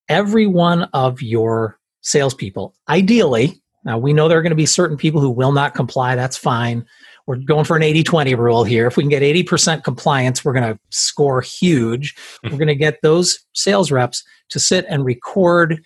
[0.10, 4.98] every one of your salespeople, ideally, now we know there are going to be certain
[4.98, 6.86] people who will not comply, that's fine.
[7.26, 8.86] We're going for an 80 20 rule here.
[8.86, 12.16] If we can get 80% compliance, we're going to score huge.
[12.44, 12.52] Hmm.
[12.52, 15.82] we're going to get those sales reps to sit and record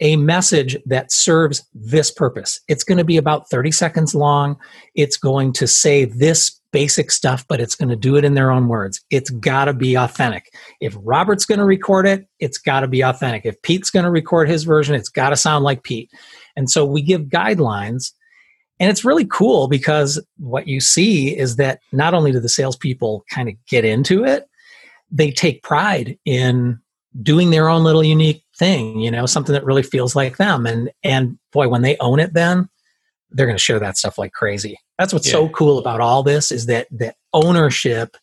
[0.00, 2.60] a message that serves this purpose.
[2.68, 4.56] It's going to be about 30 seconds long.
[4.94, 8.50] It's going to say this basic stuff, but it's going to do it in their
[8.50, 9.00] own words.
[9.10, 10.52] It's got to be authentic.
[10.80, 13.46] If Robert's going to record it, it's got to be authentic.
[13.46, 16.10] If Pete's going to record his version, it's got to sound like Pete.
[16.56, 18.12] And so we give guidelines.
[18.80, 23.24] And it's really cool because what you see is that not only do the salespeople
[23.30, 24.48] kind of get into it,
[25.10, 26.80] they take pride in
[27.22, 30.66] doing their own little unique thing, you know, something that really feels like them.
[30.66, 32.68] And and boy, when they own it then,
[33.30, 34.78] they're going to share that stuff like crazy.
[34.98, 35.32] That's what's yeah.
[35.32, 38.16] so cool about all this is that that ownership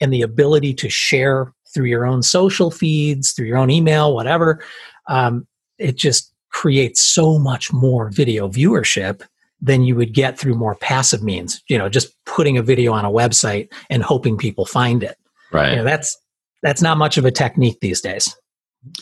[0.00, 4.62] and the ability to share through your own social feeds, through your own email, whatever.
[5.08, 5.46] Um,
[5.78, 9.22] it just creates so much more video viewership
[9.60, 11.62] than you would get through more passive means.
[11.68, 15.16] You know, just putting a video on a website and hoping people find it.
[15.52, 15.70] Right.
[15.70, 16.16] You know, that's
[16.62, 18.34] that's not much of a technique these days.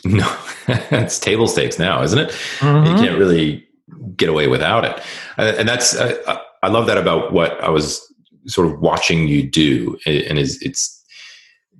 [0.05, 0.37] No,
[0.69, 2.31] it's table stakes now, isn't it?
[2.59, 2.87] Mm-hmm.
[2.87, 3.69] You can't really
[4.17, 5.01] get away without it.
[5.37, 8.03] And that's, uh, I love that about what I was
[8.47, 9.97] sort of watching you do.
[10.07, 10.95] And is it's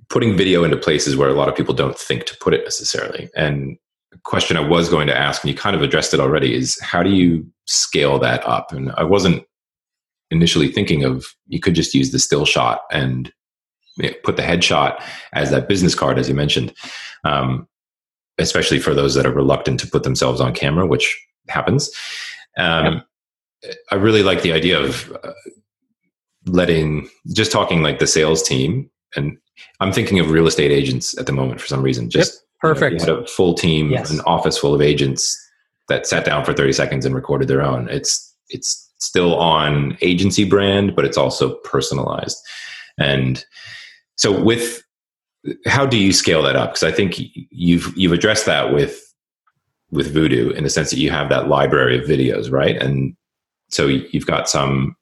[0.09, 3.29] putting video into places where a lot of people don't think to put it necessarily.
[3.35, 3.77] And
[4.23, 7.03] question I was going to ask, and you kind of addressed it already, is how
[7.03, 8.71] do you scale that up?
[8.71, 9.43] And I wasn't
[10.31, 13.31] initially thinking of you could just use the still shot and
[14.23, 15.01] put the headshot
[15.33, 16.73] as that business card, as you mentioned.
[17.23, 17.67] Um,
[18.39, 21.91] especially for those that are reluctant to put themselves on camera, which happens.
[22.57, 23.03] Um,
[23.91, 25.33] I really like the idea of uh,
[26.45, 29.37] letting just talking like the sales team, and
[29.81, 32.09] I'm thinking of real estate agents at the moment for some reason.
[32.09, 33.01] Just perfect.
[33.01, 34.11] You know, had a full team, yes.
[34.11, 35.37] an office full of agents
[35.87, 37.89] that sat down for 30 seconds and recorded their own.
[37.89, 42.37] It's it's still on agency brand, but it's also personalized.
[42.97, 43.43] And
[44.15, 44.83] so with
[45.65, 46.71] how do you scale that up?
[46.71, 47.15] Because I think
[47.51, 49.01] you've you've addressed that with
[49.91, 52.77] with Voodoo in the sense that you have that library of videos, right?
[52.77, 53.15] And
[53.69, 54.95] so you've got some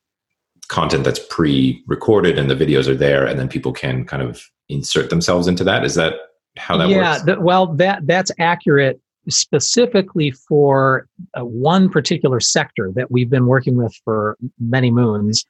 [0.70, 5.10] content that's pre-recorded and the videos are there, and then people can kind of insert
[5.10, 5.84] themselves into that.
[5.84, 6.14] Is that
[6.58, 7.24] how that yeah, works?
[7.28, 8.99] Yeah, well, that that's accurate
[9.30, 15.45] specifically for uh, one particular sector that we've been working with for many moons,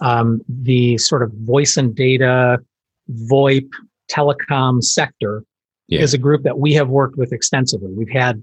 [0.00, 2.58] um, the sort of voice and data,
[3.30, 3.68] VoIP,
[4.10, 5.44] telecom sector
[5.88, 6.00] yeah.
[6.00, 7.92] is a group that we have worked with extensively.
[7.92, 8.42] We've had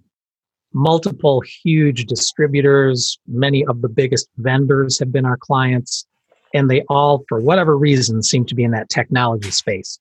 [0.74, 6.05] multiple huge distributors, many of the biggest vendors have been our clients,
[6.53, 9.97] and they all, for whatever reason, seem to be in that technology space.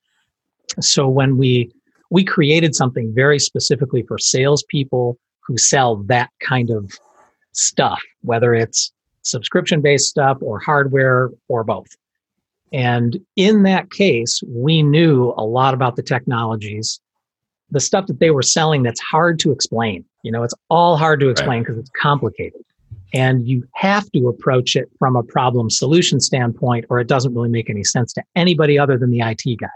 [0.81, 1.71] So when we
[2.09, 6.91] we created something very specifically for salespeople who sell that kind of
[7.51, 8.91] stuff, whether it's
[9.21, 11.87] subscription based stuff or hardware or both.
[12.71, 16.99] And in that case, we knew a lot about the technologies,
[17.71, 20.03] the stuff that they were selling that's hard to explain.
[20.23, 21.81] You know, it's all hard to explain because right.
[21.81, 22.61] it's complicated.
[23.13, 27.49] And you have to approach it from a problem solution standpoint, or it doesn't really
[27.49, 29.67] make any sense to anybody other than the IT guy.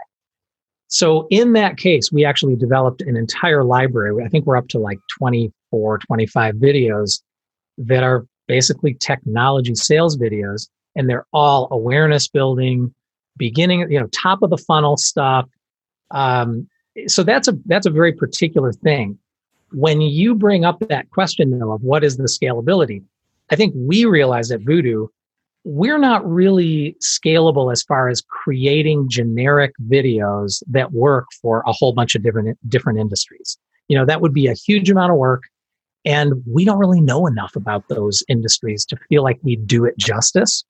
[0.90, 4.24] So, in that case, we actually developed an entire library.
[4.24, 7.22] I think we're up to like 24, 25 videos
[7.78, 12.92] that are basically technology sales videos and they're all awareness building,
[13.36, 15.48] beginning, you know, top of the funnel stuff.
[16.10, 16.68] Um,
[17.06, 19.16] so that's a that's a very particular thing.
[19.70, 23.04] When you bring up that question though of what is the scalability,
[23.50, 25.06] I think we realize at Voodoo,
[25.64, 31.92] we're not really scalable as far as creating generic videos that work for a whole
[31.92, 33.58] bunch of different different industries.
[33.88, 35.42] You know, that would be a huge amount of work.
[36.04, 39.98] And we don't really know enough about those industries to feel like we do it
[39.98, 40.64] justice.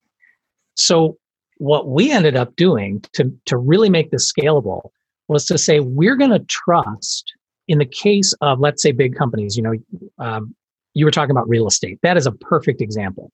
[0.75, 1.19] So
[1.59, 4.91] what we ended up doing to, to really make this scalable
[5.29, 7.33] was to say we're going to trust
[7.69, 9.75] in the case of let's say big companies you know
[10.19, 10.55] um,
[10.95, 13.31] you were talking about real estate that is a perfect example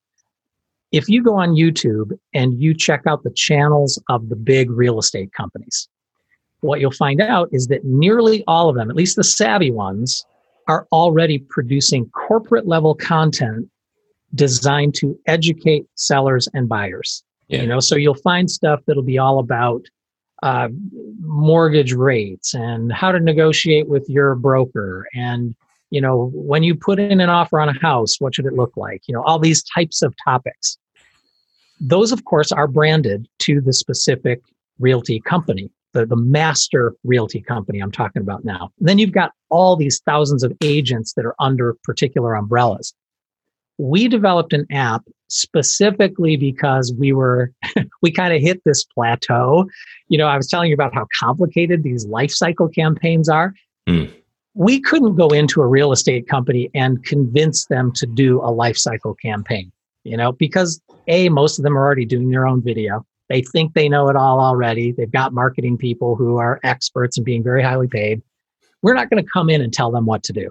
[0.97, 4.99] if you go on youtube and you check out the channels of the big real
[4.99, 5.89] estate companies
[6.61, 10.25] what you'll find out is that nearly all of them at least the savvy ones
[10.69, 13.69] are already producing corporate level content
[14.35, 17.23] designed to educate sellers and buyers.
[17.49, 17.63] Yeah.
[17.63, 19.83] You know, so you'll find stuff that'll be all about
[20.43, 20.69] uh,
[21.21, 25.55] mortgage rates and how to negotiate with your broker and
[25.91, 28.77] you know when you put in an offer on a house what should it look
[28.77, 29.01] like?
[29.07, 30.77] You know all these types of topics
[31.81, 34.41] those of course are branded to the specific
[34.79, 38.71] realty company the, the master realty company i'm talking about now.
[38.79, 42.95] And then you've got all these thousands of agents that are under particular umbrellas.
[43.79, 47.53] We developed an app specifically because we were
[48.03, 49.67] we kind of hit this plateau.
[50.09, 53.55] You know i was telling you about how complicated these life cycle campaigns are.
[53.89, 54.13] Mm.
[54.55, 58.77] we couldn't go into a real estate company and convince them to do a life
[58.77, 59.71] cycle campaign
[60.03, 63.05] you know because a most of them are already doing their own video.
[63.29, 64.93] They think they know it all already.
[64.93, 68.23] They've got marketing people who are experts and being very highly paid.
[68.83, 70.51] We're not going to come in and tell them what to do.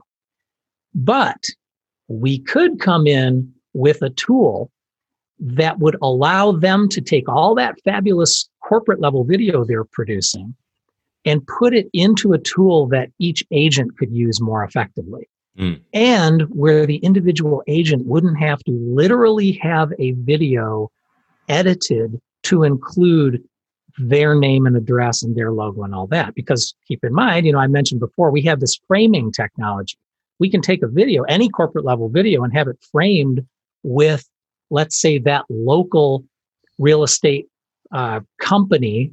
[0.94, 1.42] But
[2.08, 4.72] we could come in with a tool
[5.40, 10.56] that would allow them to take all that fabulous corporate level video they're producing
[11.26, 15.28] and put it into a tool that each agent could use more effectively.
[15.58, 15.80] Mm.
[15.94, 20.92] And where the individual agent wouldn't have to literally have a video
[21.48, 23.44] edited to include
[23.98, 26.36] their name and address and their logo and all that.
[26.36, 29.98] Because keep in mind, you know, I mentioned before, we have this framing technology
[30.40, 33.46] we can take a video, any corporate level video, and have it framed
[33.84, 34.28] with,
[34.70, 36.26] let's say, that local
[36.78, 37.48] real estate
[37.92, 39.12] uh, company.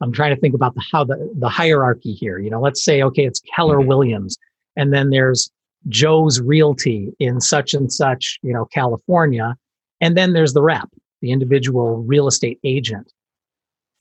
[0.00, 2.38] I'm trying to think about the, how the, the hierarchy here.
[2.38, 3.88] You know, let's say, okay, it's Keller mm-hmm.
[3.88, 4.38] Williams,
[4.76, 5.50] and then there's
[5.88, 9.56] Joe's Realty in such and such, you know, California.
[10.00, 10.88] And then there's the rep,
[11.20, 13.12] the individual real estate agent.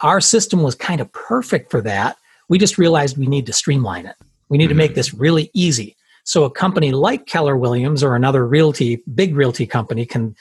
[0.01, 2.17] Our system was kind of perfect for that.
[2.47, 4.15] We just realized we need to streamline it.
[4.49, 4.95] We need to make mm-hmm.
[4.95, 5.95] this really easy.
[6.23, 10.35] So a company like Keller Williams or another realty, big realty company can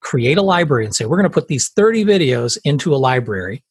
[0.00, 3.64] create a library and say, we're going to put these 30 videos into a library.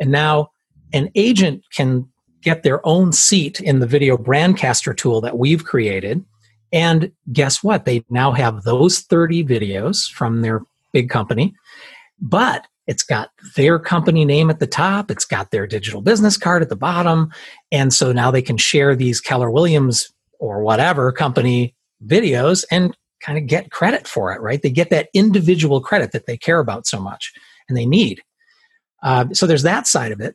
[0.00, 0.50] And now
[0.92, 2.08] an agent can
[2.40, 6.24] get their own seat in the video brandcaster tool that we've created.
[6.72, 7.84] And guess what?
[7.84, 10.62] They now have those 30 videos from their
[10.92, 11.54] big company,
[12.20, 15.10] but it's got their company name at the top.
[15.10, 17.30] It's got their digital business card at the bottom.
[17.70, 21.74] And so now they can share these Keller Williams or whatever company
[22.06, 24.62] videos and kind of get credit for it, right?
[24.62, 27.32] They get that individual credit that they care about so much
[27.68, 28.22] and they need.
[29.02, 30.34] Uh, so there's that side of it.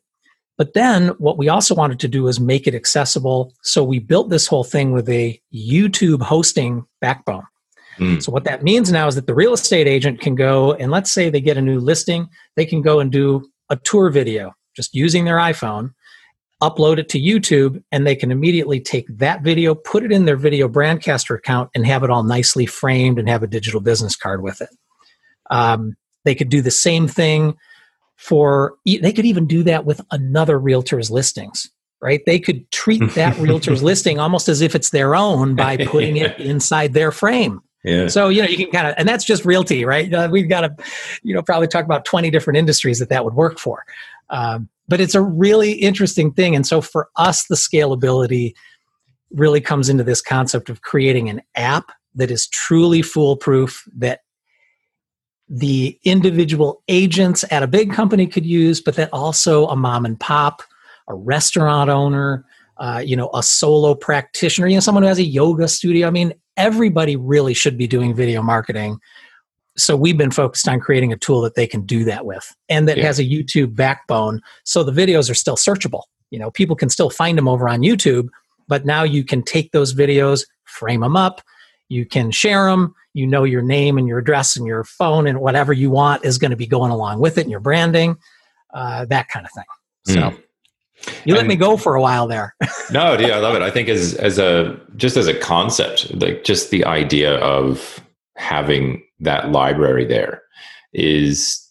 [0.57, 3.53] But then what we also wanted to do is make it accessible.
[3.63, 7.43] So we built this whole thing with a YouTube hosting backbone.
[7.97, 8.21] Mm.
[8.21, 11.11] So what that means now is that the real estate agent can go and let's
[11.11, 14.93] say they get a new listing, they can go and do a tour video just
[14.93, 15.91] using their iPhone
[16.63, 20.37] upload it to YouTube, and they can immediately take that video, put it in their
[20.37, 24.41] video brandcaster account, and have it all nicely framed and have a digital business card
[24.41, 24.69] with it.
[25.51, 27.55] Um, they could do the same thing
[28.15, 31.69] for, they could even do that with another realtor's listings,
[32.01, 32.21] right?
[32.25, 36.39] They could treat that realtor's listing almost as if it's their own by putting it
[36.39, 37.61] inside their frame.
[37.83, 38.07] Yeah.
[38.07, 40.11] So you know you can kind of, and that's just realty, right?
[40.13, 40.75] Uh, we've got to,
[41.21, 43.83] you know, probably talk about twenty different industries that that would work for.
[44.29, 48.53] Um, but it's a really interesting thing, and so for us, the scalability
[49.31, 54.21] really comes into this concept of creating an app that is truly foolproof that
[55.49, 60.19] the individual agents at a big company could use, but that also a mom and
[60.19, 60.63] pop,
[61.07, 62.45] a restaurant owner,
[62.77, 66.07] uh, you know, a solo practitioner, you know, someone who has a yoga studio.
[66.07, 68.99] I mean, everybody really should be doing video marketing.
[69.75, 72.87] So we've been focused on creating a tool that they can do that with and
[72.87, 73.05] that yeah.
[73.05, 74.41] has a YouTube backbone.
[74.63, 76.03] So the videos are still searchable.
[76.29, 78.29] You know, people can still find them over on YouTube,
[78.67, 81.41] but now you can take those videos, frame them up,
[81.89, 85.39] you can share them, you know your name and your address and your phone and
[85.39, 88.17] whatever you want is going to be going along with it and your branding,
[88.73, 89.63] uh, that kind of thing.
[90.05, 90.43] So mm.
[91.25, 92.55] You let and, me go for a while there.
[92.91, 93.61] no, dude, I love it.
[93.61, 97.99] I think as as a just as a concept, like just the idea of
[98.37, 100.41] having that library there
[100.93, 101.61] is,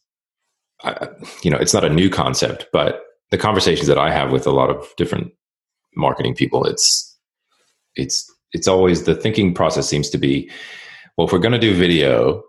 [0.85, 1.07] uh,
[1.43, 4.53] you know, it's not a new concept, but the conversations that I have with a
[4.53, 5.33] lot of different
[5.97, 7.17] marketing people, it's
[7.95, 10.50] it's it's always the thinking process seems to be,
[11.16, 12.42] well, if we're going to do video,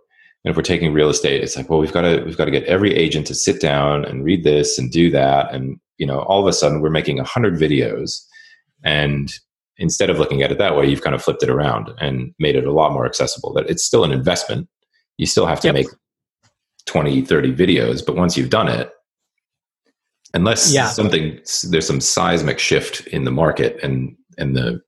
[0.43, 2.51] and if we're taking real estate, it's like, well, we've got to we've got to
[2.51, 6.19] get every agent to sit down and read this and do that, and you know,
[6.21, 8.21] all of a sudden we're making a hundred videos,
[8.83, 9.33] and
[9.77, 12.55] instead of looking at it that way, you've kind of flipped it around and made
[12.55, 13.53] it a lot more accessible.
[13.53, 14.67] That it's still an investment.
[15.17, 15.75] You still have to yep.
[15.75, 15.87] make
[16.85, 18.91] 20, 30 videos, but once you've done it,
[20.33, 20.87] unless yeah.
[20.87, 21.39] something
[21.69, 24.81] there's some seismic shift in the market and and the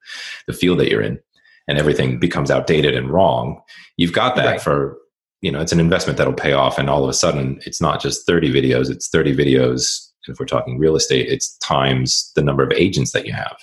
[0.48, 1.20] the field that you're in,
[1.68, 3.62] and everything becomes outdated and wrong,
[3.98, 4.62] you've got that right.
[4.62, 4.98] for
[5.42, 8.02] you know it's an investment that'll pay off and all of a sudden it's not
[8.02, 12.64] just 30 videos it's 30 videos if we're talking real estate it's times the number
[12.64, 13.58] of agents that you have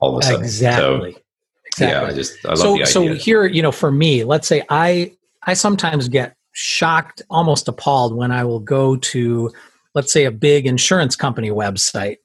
[0.00, 1.20] all of a sudden exactly so,
[1.66, 2.86] exactly yeah i just i love so the idea.
[2.86, 5.12] so here you know for me let's say i
[5.44, 9.52] i sometimes get shocked almost appalled when i will go to
[9.94, 12.16] let's say a big insurance company website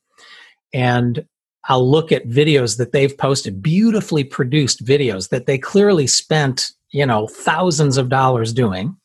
[0.73, 1.27] and
[1.67, 7.05] I'll look at videos that they've posted, beautifully produced videos that they clearly spent you
[7.05, 8.95] know thousands of dollars doing.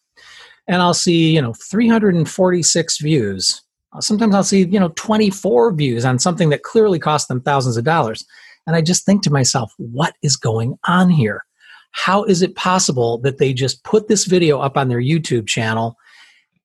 [0.68, 3.62] And i'll see you know 346 views.
[3.98, 7.84] Sometimes i'll see you know 24 views on something that clearly cost them thousands of
[7.84, 8.24] dollars.
[8.66, 11.44] And i just think to myself what is going on here?
[11.92, 15.96] How is it possible that they just put this video up on their youtube channel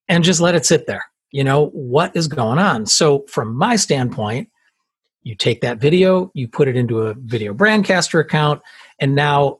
[0.07, 1.03] and just let it sit there?
[1.31, 2.85] You know what is going on?
[2.85, 4.49] So from my standpoint
[5.25, 8.61] you take that video you put it into a video brandcaster account
[8.99, 9.59] and now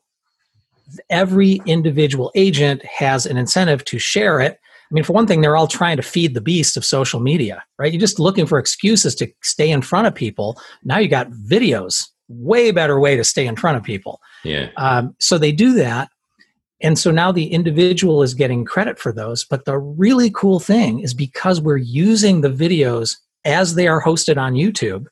[1.10, 4.60] every individual agent has an incentive to share it.
[4.92, 7.64] I mean, for one thing, they're all trying to feed the beast of social media,
[7.80, 7.92] right?
[7.92, 10.60] You're just looking for excuses to stay in front of people.
[10.84, 14.22] Now you got videos, way better way to stay in front of people.
[14.44, 14.70] Yeah.
[14.78, 16.10] Um, so they do that.
[16.82, 19.44] And so now the individual is getting credit for those.
[19.44, 24.38] But the really cool thing is because we're using the videos as they are hosted
[24.38, 25.08] on YouTube,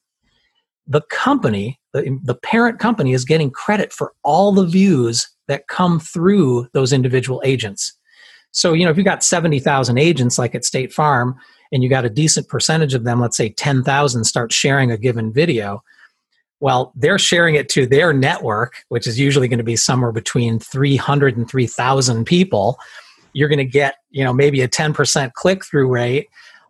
[0.88, 6.00] the company, the, the parent company, is getting credit for all the views that come
[6.00, 7.94] through those individual agents.
[8.52, 11.36] So, you know, if you've got 70,000 agents like at State Farm
[11.72, 15.34] and you got a decent percentage of them, let's say 10,000 start sharing a given
[15.34, 15.84] video,
[16.60, 20.60] well, they're sharing it to their network, which is usually going to be somewhere between
[20.60, 22.78] 300 and 3,000 people.
[23.34, 26.28] You're going to get, you know, maybe a 10% click through rate.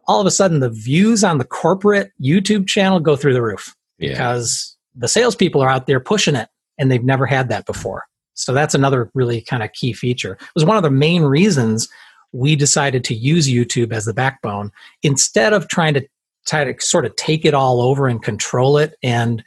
[0.07, 3.75] All of a sudden, the views on the corporate YouTube channel go through the roof
[4.03, 4.11] yeah.
[4.11, 8.05] because the salespeople are out there pushing it and they've never had that before.
[8.35, 10.33] So that's another really kind of key feature.
[10.33, 11.87] It was one of the main reasons
[12.31, 14.71] we decided to use YouTube as the backbone
[15.03, 16.07] instead of trying to
[16.47, 19.43] try to sort of take it all over and control it and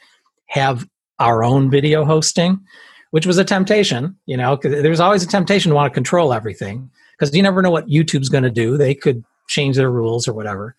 [0.46, 0.88] have
[1.18, 2.61] our own video hosting,
[3.11, 6.32] which was a temptation, you know, because there's always a temptation to want to control
[6.32, 8.76] everything because you never know what YouTube's going to do.
[8.76, 10.76] They could change their rules or whatever.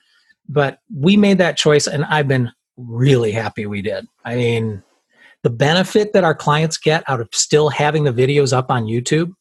[0.49, 4.07] But we made that choice and I've been really happy we did.
[4.23, 4.83] I mean,
[5.43, 9.33] the benefit that our clients get out of still having the videos up on YouTube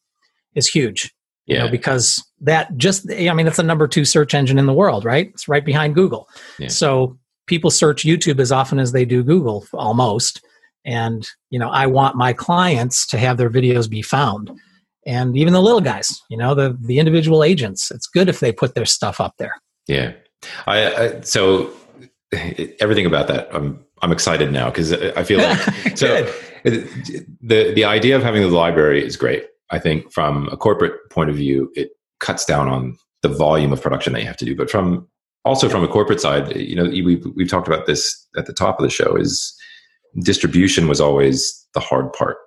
[0.55, 1.13] is huge.
[1.45, 1.55] Yeah.
[1.55, 4.73] You know, because that just I mean it's the number two search engine in the
[4.73, 5.29] world, right?
[5.29, 6.27] It's right behind Google.
[6.59, 6.67] Yeah.
[6.67, 10.41] So people search YouTube as often as they do Google almost.
[10.85, 14.51] And you know, I want my clients to have their videos be found.
[15.05, 18.51] And even the little guys, you know, the the individual agents, it's good if they
[18.51, 19.55] put their stuff up there.
[19.87, 20.13] Yeah.
[20.65, 21.71] I, I so
[22.79, 25.59] everything about that I'm I'm excited now because I feel like
[25.97, 26.31] so
[26.63, 29.45] the the idea of having the library is great.
[29.69, 33.81] I think from a corporate point of view, it cuts down on the volume of
[33.81, 34.55] production that you have to do.
[34.55, 35.07] But from
[35.45, 38.79] also from a corporate side, you know, we we've talked about this at the top
[38.79, 39.55] of the show is
[40.23, 42.37] distribution was always the hard part,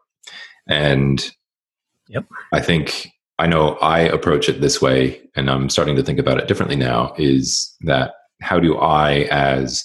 [0.68, 1.31] and
[2.09, 3.09] yep, I think
[3.39, 6.76] I know I approach it this way, and I'm starting to think about it differently
[6.76, 7.14] now.
[7.16, 9.84] Is that how do I, as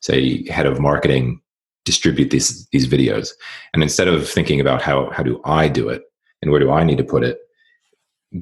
[0.00, 1.40] say head of marketing,
[1.84, 3.30] distribute these these videos?
[3.74, 6.02] And instead of thinking about how how do I do it
[6.42, 7.38] and where do I need to put it,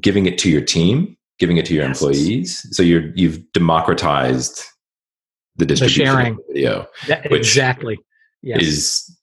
[0.00, 2.00] giving it to your team, giving it to your yes.
[2.00, 4.62] employees, so you're you've democratized
[5.56, 6.32] the distribution the sharing.
[6.32, 7.98] Of the video, that, exactly.
[8.42, 8.62] Yes.
[8.62, 9.18] Is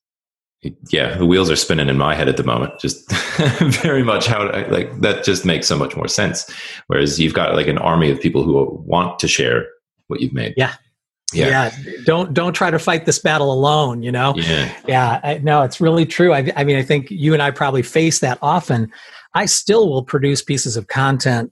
[0.90, 2.80] yeah, the wheels are spinning in my head at the moment.
[2.80, 3.10] Just
[3.82, 6.50] very much how like that just makes so much more sense.
[6.88, 9.68] Whereas you've got like an army of people who want to share
[10.08, 10.54] what you've made.
[10.58, 10.74] Yeah.
[11.34, 11.72] Yeah.
[11.76, 11.92] yeah.
[12.06, 14.04] Don't don't try to fight this battle alone.
[14.04, 14.34] You know.
[14.38, 14.74] Yeah.
[14.88, 15.20] Yeah.
[15.24, 16.34] I, no, it's really true.
[16.34, 18.92] I, I mean, I think you and I probably face that often.
[19.34, 21.52] I still will produce pieces of content,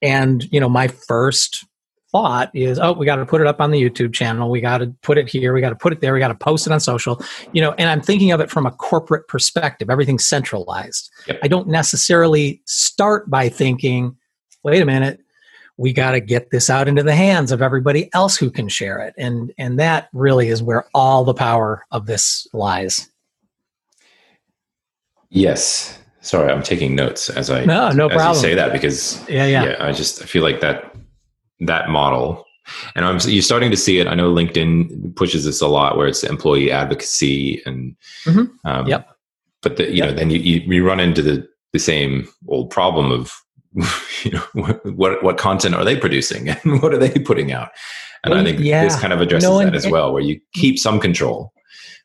[0.00, 1.64] and you know, my first
[2.12, 4.50] thought is, oh, we got to put it up on the YouTube channel.
[4.50, 5.52] We got to put it here.
[5.52, 6.14] We got to put it there.
[6.14, 7.20] We got to post it on social.
[7.52, 9.90] You know, and I'm thinking of it from a corporate perspective.
[9.90, 11.10] Everything's centralized.
[11.26, 11.40] Yep.
[11.42, 14.16] I don't necessarily start by thinking,
[14.62, 15.20] wait a minute,
[15.78, 18.98] we got to get this out into the hands of everybody else who can share
[18.98, 19.14] it.
[19.18, 23.10] And and that really is where all the power of this lies.
[25.28, 25.98] Yes.
[26.20, 28.34] Sorry i'm taking notes as i no no problem.
[28.34, 29.64] say that because yeah, yeah.
[29.64, 30.92] yeah i just i feel like that
[31.60, 32.44] that model.
[32.96, 34.08] And i'm you're starting to see it.
[34.08, 38.46] I know linkedin pushes this a lot where it's employee advocacy and mm-hmm.
[38.68, 39.08] um, yep.
[39.62, 40.08] but the, you yep.
[40.08, 43.32] know then you, you, you run into the the same old problem of
[44.24, 44.42] you know,
[44.84, 47.70] what what content are they producing and what are they putting out?
[48.24, 48.82] And well, I think yeah.
[48.82, 50.60] this kind of addresses no, that as well, where you mm-hmm.
[50.60, 51.52] keep some control,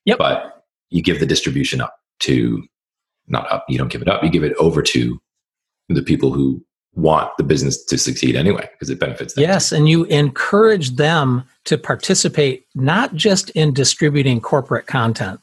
[0.06, 0.18] yep.
[0.18, 2.64] but you give the distribution up to
[3.28, 3.66] not up.
[3.70, 4.24] You don't give it up.
[4.24, 5.20] You give it over to
[5.88, 6.64] the people who
[6.94, 9.44] want the business to succeed anyway because it benefits them.
[9.44, 15.40] Yes, and you encourage them to participate not just in distributing corporate content,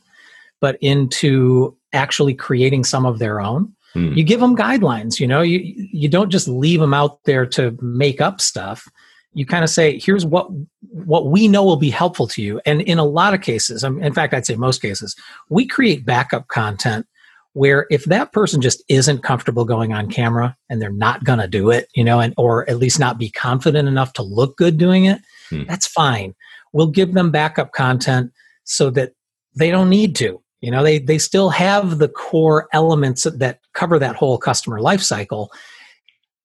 [0.60, 4.12] but into actually creating some of their own Hmm.
[4.12, 5.60] You give them guidelines, you know, you
[5.92, 8.86] you don't just leave them out there to make up stuff.
[9.34, 10.48] You kind of say, here's what
[10.90, 12.60] what we know will be helpful to you.
[12.66, 15.14] And in a lot of cases, in fact, I'd say most cases,
[15.48, 17.06] we create backup content
[17.54, 21.48] where if that person just isn't comfortable going on camera and they're not going to
[21.48, 24.78] do it, you know, and or at least not be confident enough to look good
[24.78, 25.64] doing it, hmm.
[25.66, 26.34] that's fine.
[26.72, 28.32] We'll give them backup content
[28.64, 29.12] so that
[29.56, 33.98] they don't need to you know they they still have the core elements that cover
[33.98, 35.50] that whole customer life cycle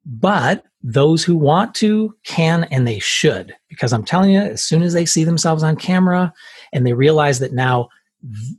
[0.05, 4.83] but those who want to can and they should because i'm telling you as soon
[4.83, 6.33] as they see themselves on camera
[6.73, 7.89] and they realize that now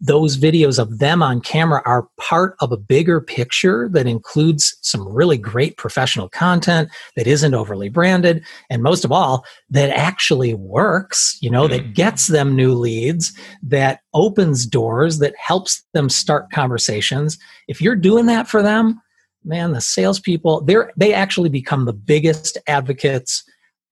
[0.01, 5.09] those videos of them on camera are part of a bigger picture that includes some
[5.09, 11.39] really great professional content that isn't overly branded and most of all that actually works
[11.41, 11.93] you know that mm-hmm.
[11.93, 18.27] gets them new leads that opens doors that helps them start conversations if you're doing
[18.27, 19.01] that for them
[19.45, 23.43] man the salespeople they're they actually become the biggest advocates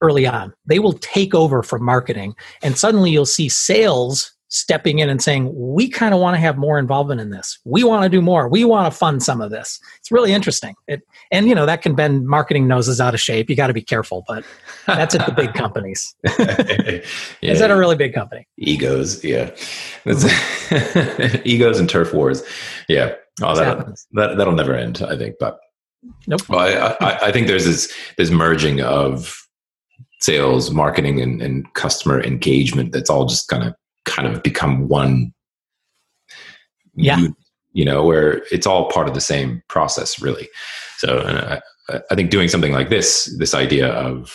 [0.03, 5.09] early on they will take over from marketing and suddenly you'll see sales stepping in
[5.09, 7.59] and saying, we kind of want to have more involvement in this.
[7.65, 8.49] We want to do more.
[8.49, 9.81] We want to fund some of this.
[9.99, 10.75] It's really interesting.
[10.87, 11.01] It,
[11.31, 13.49] and, you know, that can bend marketing noses out of shape.
[13.49, 14.45] You got to be careful, but
[14.87, 16.15] that's at the big companies.
[16.39, 17.01] yeah.
[17.41, 18.47] Is that a really big company?
[18.59, 19.25] Egos.
[19.25, 19.51] Yeah.
[21.45, 22.43] egos and turf wars.
[22.89, 23.15] Yeah.
[23.41, 25.37] Oh, that, that, that'll never end, I think.
[25.41, 25.59] But
[26.27, 26.47] nope.
[26.51, 29.35] Well, I, I, I think there's this, this merging of
[30.21, 33.75] sales, marketing, and, and customer engagement that's all just kind of
[34.05, 35.33] kind of become one
[36.95, 37.19] yeah.
[37.19, 37.37] you,
[37.73, 40.49] you know where it's all part of the same process really.
[40.99, 41.21] So
[41.89, 44.35] I, I think doing something like this this idea of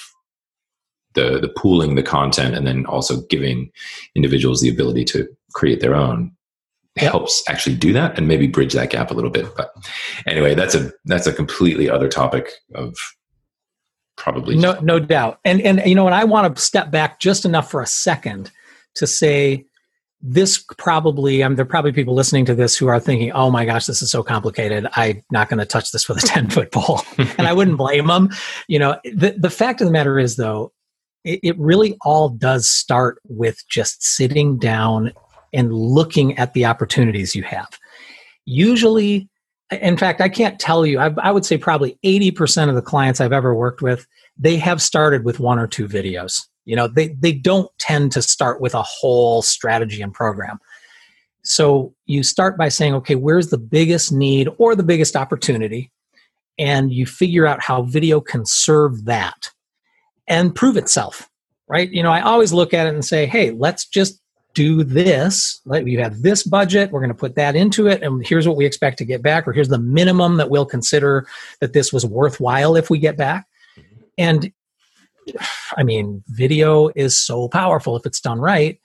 [1.13, 3.71] the the pooling the content and then also giving
[4.15, 6.31] individuals the ability to create their own
[6.95, 7.11] yep.
[7.11, 9.47] helps actually do that and maybe bridge that gap a little bit.
[9.55, 9.71] But
[10.25, 12.95] anyway that's a that's a completely other topic of
[14.15, 15.39] probably no no doubt.
[15.45, 18.51] And and you know and i want to step back just enough for a second
[18.97, 19.65] to say
[20.21, 23.65] this probably um, there are probably people listening to this who are thinking oh my
[23.65, 24.87] gosh this is so complicated.
[24.95, 27.01] I'm not going to touch this with a 10 foot pole.
[27.17, 28.29] And i wouldn't blame them
[28.67, 30.71] you know the, the fact of the matter is though
[31.23, 35.13] it, it really all does start with just sitting down
[35.53, 37.69] and looking at the opportunities you have.
[38.45, 39.29] Usually
[39.71, 43.19] in fact i can't tell you I, I would say probably 80% of the clients
[43.19, 47.07] i've ever worked with they have started with one or two videos You know, they,
[47.19, 50.59] they don't tend to start with a whole strategy and program.
[51.43, 55.91] So you start by saying, okay, where's the biggest need or the biggest opportunity?
[56.59, 59.49] And you figure out how video can serve that
[60.27, 61.29] and prove itself,
[61.69, 61.89] right?
[61.89, 64.21] You know, I always look at it and say, hey, let's just
[64.53, 65.61] do this.
[65.65, 68.65] You have this budget, we're going to put that into it, and here's what we
[68.65, 71.27] expect to get back, or here's the minimum that we'll consider
[71.61, 73.45] that this was worthwhile if we get back.
[73.77, 74.03] Mm-hmm.
[74.17, 74.51] And
[75.75, 78.79] I mean, video is so powerful if it's done right.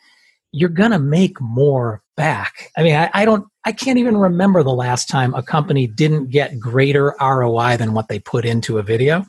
[0.52, 2.70] You're to make more back.
[2.76, 6.30] I mean, I, I, don't, I can't even remember the last time a company didn't
[6.30, 9.24] get greater ROI than what they put into a video.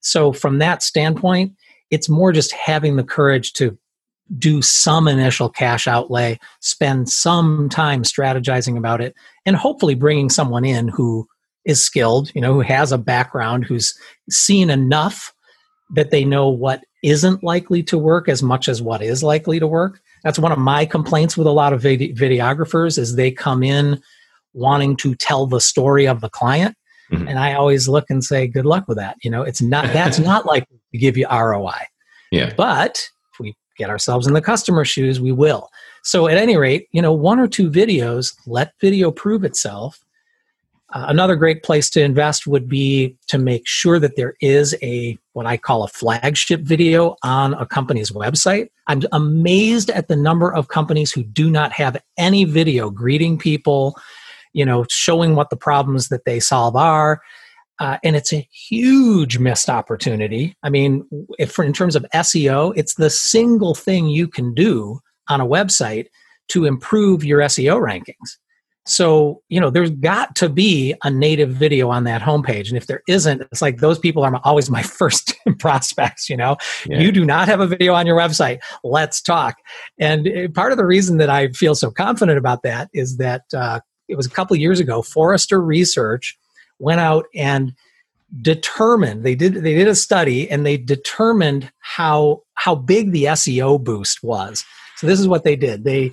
[0.00, 1.52] So, from that standpoint,
[1.90, 3.78] it's more just having the courage to
[4.38, 10.64] do some initial cash outlay, spend some time strategizing about it, and hopefully bringing someone
[10.64, 11.28] in who
[11.64, 13.94] is skilled, you know, who has a background, who's
[14.30, 15.32] seen enough
[15.92, 19.66] that they know what isn't likely to work as much as what is likely to
[19.66, 20.00] work.
[20.24, 24.00] That's one of my complaints with a lot of videographers is they come in
[24.54, 26.76] wanting to tell the story of the client.
[27.10, 27.28] Mm-hmm.
[27.28, 29.16] And I always look and say, good luck with that.
[29.22, 31.86] You know, it's not, that's not like to give you ROI.
[32.30, 32.52] Yeah.
[32.56, 35.68] But if we get ourselves in the customer shoes, we will.
[36.04, 40.02] So at any rate, you know, one or two videos, let video prove itself
[40.92, 45.18] uh, another great place to invest would be to make sure that there is a
[45.32, 48.68] what I call a flagship video on a company's website.
[48.86, 53.96] I'm amazed at the number of companies who do not have any video greeting people,
[54.52, 57.22] you know, showing what the problems that they solve are.
[57.78, 60.56] Uh, and it's a huge missed opportunity.
[60.62, 61.04] I mean,
[61.38, 66.06] if in terms of SEO, it's the single thing you can do on a website
[66.48, 68.36] to improve your SEO rankings.
[68.84, 72.68] So, you know, there's got to be a native video on that homepage.
[72.68, 76.56] And if there isn't, it's like those people are always my first prospects, you know.
[76.86, 77.00] Yeah.
[77.00, 78.58] You do not have a video on your website.
[78.82, 79.56] Let's talk.
[79.98, 83.42] And eh, part of the reason that I feel so confident about that is that
[83.54, 86.36] uh, it was a couple years ago, Forrester Research
[86.78, 87.72] went out and
[88.40, 93.82] determined they did they did a study and they determined how how big the SEO
[93.82, 94.64] boost was.
[94.96, 95.84] So this is what they did.
[95.84, 96.12] They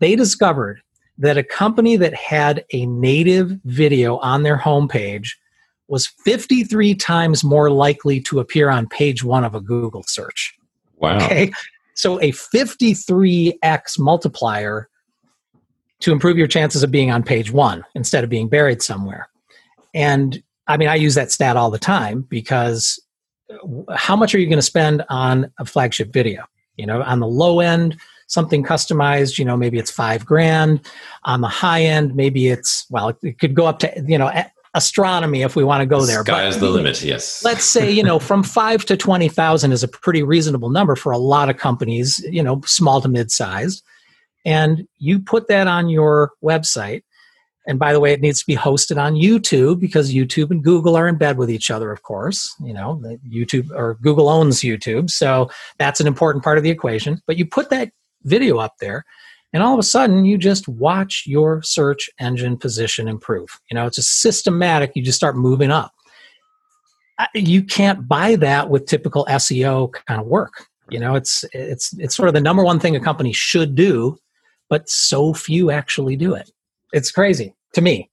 [0.00, 0.80] they discovered
[1.18, 5.30] that a company that had a native video on their homepage
[5.88, 10.54] was 53 times more likely to appear on page one of a Google search.
[10.96, 11.16] Wow.
[11.16, 11.50] Okay.
[11.94, 14.88] So a 53x multiplier
[16.00, 19.28] to improve your chances of being on page one instead of being buried somewhere.
[19.94, 23.02] And I mean, I use that stat all the time because
[23.50, 26.44] uh, how much are you going to spend on a flagship video?
[26.76, 27.96] You know, on the low end,
[28.28, 30.80] something customized, you know, maybe it's five grand.
[31.24, 34.30] On the high end, maybe it's, well, it could go up to, you know,
[34.74, 36.20] astronomy if we want to go there.
[36.20, 37.42] Sky but, is the limit, yes.
[37.42, 41.18] let's say, you know, from five to 20,000 is a pretty reasonable number for a
[41.18, 43.82] lot of companies, you know, small to mid sized.
[44.44, 47.02] And you put that on your website.
[47.66, 50.96] And by the way, it needs to be hosted on YouTube because YouTube and Google
[50.96, 52.54] are in bed with each other, of course.
[52.64, 55.10] You know, YouTube or Google owns YouTube.
[55.10, 57.20] So that's an important part of the equation.
[57.26, 57.90] But you put that
[58.24, 59.04] video up there
[59.52, 63.48] and all of a sudden you just watch your search engine position improve.
[63.70, 65.92] You know it's just systematic you just start moving up.
[67.34, 70.66] You can't buy that with typical seo kind of work.
[70.90, 74.18] You know it's it's it's sort of the number one thing a company should do
[74.70, 76.50] but so few actually do it.
[76.92, 78.10] It's crazy to me.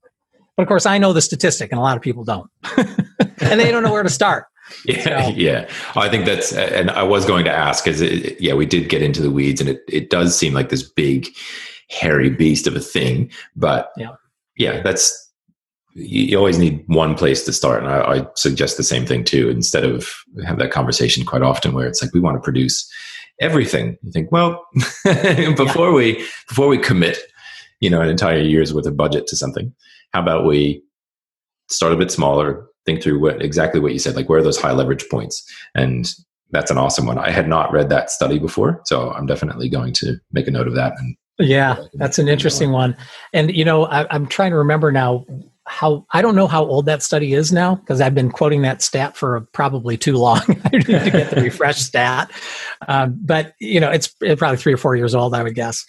[0.56, 2.50] But of course i know the statistic and a lot of people don't.
[3.42, 4.46] And they don't know where to start
[4.86, 5.30] Yeah, so.
[5.36, 5.70] yeah.
[5.96, 8.02] I think that's, and I was going to ask, because
[8.40, 11.28] yeah, we did get into the weeds, and it it does seem like this big,
[11.90, 13.32] hairy beast of a thing.
[13.56, 14.16] But yeah,
[14.58, 15.26] yeah, that's
[15.94, 19.24] you, you always need one place to start, and I, I, suggest the same thing
[19.24, 19.50] too.
[19.50, 20.12] Instead of
[20.46, 22.88] have that conversation quite often, where it's like we want to produce
[23.40, 23.98] everything.
[24.04, 24.66] You think, well,
[25.04, 25.94] before yeah.
[25.94, 27.20] we before we commit,
[27.80, 29.74] you know, an entire year's worth of budget to something,
[30.12, 30.84] how about we
[31.70, 34.60] start a bit smaller, think through what exactly what you said, like where are those
[34.60, 35.44] high leverage points?
[35.74, 36.08] And
[36.52, 37.18] that's an awesome one.
[37.18, 40.68] I had not read that study before, so I'm definitely going to make a note
[40.68, 40.94] of that.
[40.98, 42.96] And yeah, that's an interesting one.
[43.34, 45.26] And you know, I, I'm trying to remember now
[45.68, 48.82] how I don't know how old that study is now because I've been quoting that
[48.82, 50.42] stat for probably too long.
[50.66, 52.32] I need to get the refresh stat,
[52.88, 55.84] um, but you know, it's, it's probably three or four years old, I would guess.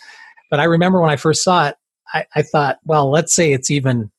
[0.51, 1.77] But I remember when I first saw it,
[2.15, 4.11] I, I thought, well, let's say it's even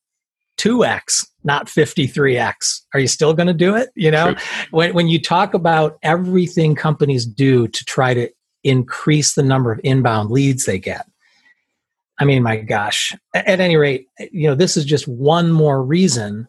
[0.58, 3.90] 2x not 53x are you still going to do it?
[3.96, 4.36] You know?
[4.72, 8.30] When, when you talk about everything companies do to try to
[8.64, 11.06] increase the number of inbound leads they get
[12.20, 13.14] i mean my gosh.
[13.34, 16.48] At any rate you know this is just one more reason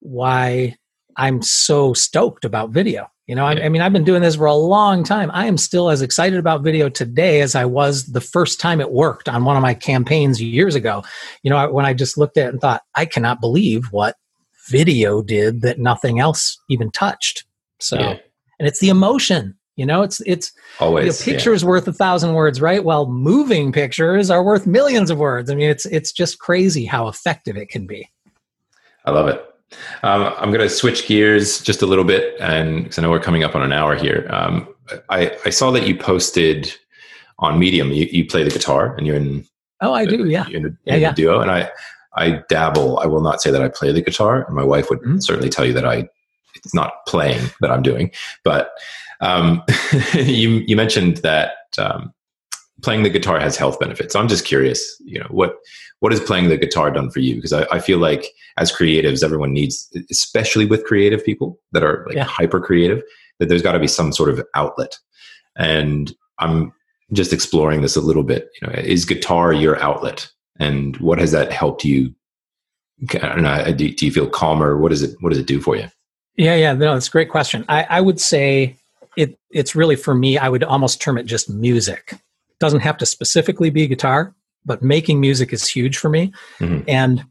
[0.00, 0.76] why
[1.16, 3.66] i'm so stoked about video You know, I, Yeah.
[3.66, 5.30] I mean, I've been doing this for a long time.
[5.32, 8.90] I am still as excited about video today as I was the first time it
[8.90, 11.04] worked on one of my campaigns years ago.
[11.44, 14.16] You know, I- when I just looked at it and thought, I cannot believe what
[14.68, 17.44] video did that nothing else even touched.
[17.78, 18.16] So, Yeah.
[18.58, 19.54] and it's the emotion.
[19.76, 20.50] You know, it's it's
[20.80, 21.04] Always.
[21.04, 21.24] you know, yeah.
[21.36, 22.82] picture is worth a thousand words, right?
[22.82, 25.50] Well, moving pictures are worth millions of words.
[25.50, 28.10] I mean, it's it's just crazy how effective it can be.
[29.04, 29.49] I love it.
[30.02, 33.20] Um, I'm going to switch gears just a little bit, and because I know we're
[33.20, 34.26] coming up on an hour here.
[34.30, 34.74] Um,
[35.08, 36.72] I, I saw that you posted
[37.38, 37.92] on Medium.
[37.92, 39.46] You, you play the guitar, and you're in
[39.82, 40.46] Oh, I do, yeah.
[40.48, 41.40] you're in, a, Yeah, in a duo.
[41.40, 41.70] And I
[42.14, 42.98] I dabble.
[42.98, 45.22] I will not say that I play the guitar, and my wife would Mhm.
[45.22, 46.08] certainly tell you that I
[46.56, 48.10] it's not playing that I'm doing.
[48.44, 48.72] But
[49.20, 49.62] um,
[50.14, 52.12] you you mentioned that um,
[52.82, 54.12] playing the guitar has health benefits.
[54.12, 54.80] So I'm just curious.
[55.04, 55.56] You know what
[56.00, 57.34] what has playing the guitar done for you?
[57.34, 58.26] Because I, I feel like
[58.56, 62.24] as creatives, everyone needs, especially with creative people that are like Yeah.
[62.24, 63.02] hyper creative,
[63.38, 64.96] that there's got to be some sort of outlet.
[65.56, 66.72] And I'm
[67.12, 68.48] just exploring this a little bit.
[68.60, 72.14] You know, is guitar your outlet, and what has that helped you?
[73.14, 73.72] I don't know.
[73.72, 74.76] Do, do you feel calmer?
[74.78, 75.88] What does it What does it do for you?
[76.36, 77.64] Yeah, yeah, no, it's a great question.
[77.68, 78.76] I, I would say
[79.16, 82.14] it it's really for me, I would almost term it just music.
[82.60, 84.34] Doesn't have to specifically be guitar,
[84.64, 86.32] but making music is huge for me.
[86.58, 86.84] Mhm.
[86.86, 87.24] And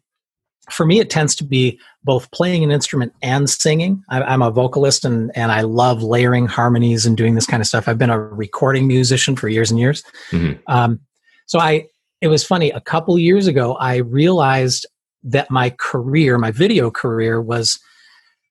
[0.70, 4.04] for me, it tends to be both playing an instrument and singing.
[4.10, 7.68] I, I'm a vocalist and, and I love layering harmonies and doing this kind of
[7.68, 7.88] stuff.
[7.88, 10.04] I've been a recording musician for years and years.
[10.32, 10.60] Mhm.
[10.68, 11.00] Um,
[11.46, 11.88] so I,
[12.22, 12.70] it was funny.
[12.72, 14.86] A couple years ago, I realized
[15.24, 17.80] that my career, my video career, was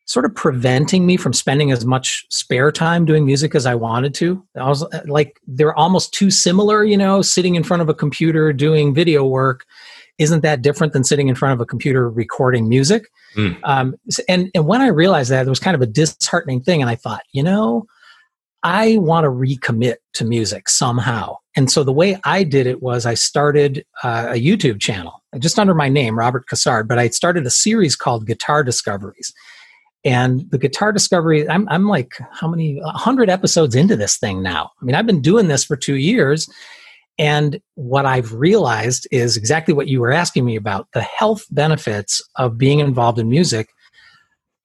[0.09, 4.15] sort of preventing me from spending as much spare time doing music as I wanted
[4.15, 4.43] to.
[4.57, 7.95] I was uh, like, they're almost too similar, you know, sitting in front of a
[7.95, 9.67] computer doing video work
[10.17, 13.11] isn't that different than sitting in front of a computer recording music.
[13.37, 13.61] Mm.
[13.65, 13.97] Um,
[14.31, 16.81] and, and when I realized that, it was kind of a disheartening thing.
[16.81, 17.85] And I thought, you know,
[18.63, 21.37] I want to recommit to music somehow.
[21.55, 25.59] And so the way I did it was I started uh, a YouTube channel just
[25.59, 29.35] under my name, Robert Cassard, but I started a series called Guitar Discoveries.
[30.05, 34.71] And the Guitar Discovery, I'm, I'm like, how many, 100 episodes into this thing now?
[34.81, 36.49] I mean, I've been doing this for two years.
[37.19, 40.87] And what I've realized is exactly what you were asking me about.
[40.93, 43.71] The health benefits of being involved in music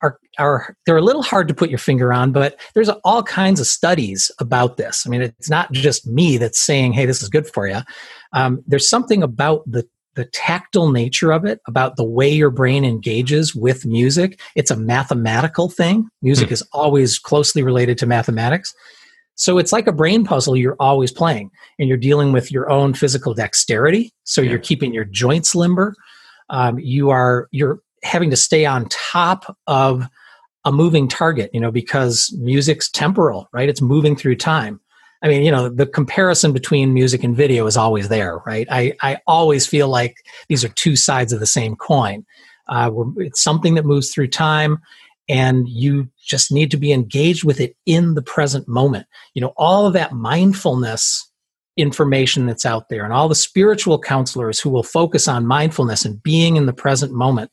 [0.03, 3.59] are, are they're a little hard to put your finger on, but there's all kinds
[3.59, 5.03] of studies about this.
[5.05, 7.79] I mean, it's not just me that's saying, "Hey, this is good for you."
[8.34, 12.86] Um, there's something about the the tactile nature of it, about the way your brain
[12.86, 14.39] engages with music.
[14.55, 16.07] It's a mathematical thing.
[16.22, 18.74] Music is always closely related to mathematics.
[19.36, 21.49] So it's like a brain puzzle you're always playing,
[21.80, 24.14] and you're dealing with your own physical dexterity.
[24.24, 24.51] So Yeah.
[24.51, 25.95] you're keeping your joints limber.
[26.49, 30.05] Um, you are you're having to stay on top of
[30.66, 33.70] a moving target, you know, because music's temporal, right?
[33.70, 34.80] It's moving through time.
[35.24, 38.67] I mean, you know, the comparison between music and video is always there, right?
[38.69, 40.17] I, I always feel like
[40.49, 42.26] these are two sides of the same coin.
[42.67, 44.80] Uh, it's something that moves through time,
[45.30, 49.07] and you just need to be engaged with it in the present moment.
[49.34, 51.30] You know, all of that mindfulness
[51.78, 56.21] information that's out there, and all the spiritual counselors who will focus on mindfulness and
[56.21, 57.49] being in the present moment.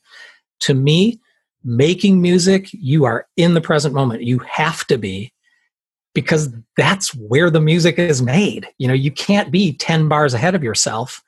[0.61, 1.19] To me,
[1.63, 4.23] making music, you are in the present moment.
[4.23, 5.31] You have to be
[6.13, 8.67] because that's where the music is made.
[8.77, 11.23] You know, you can't be 10 bars ahead of yourself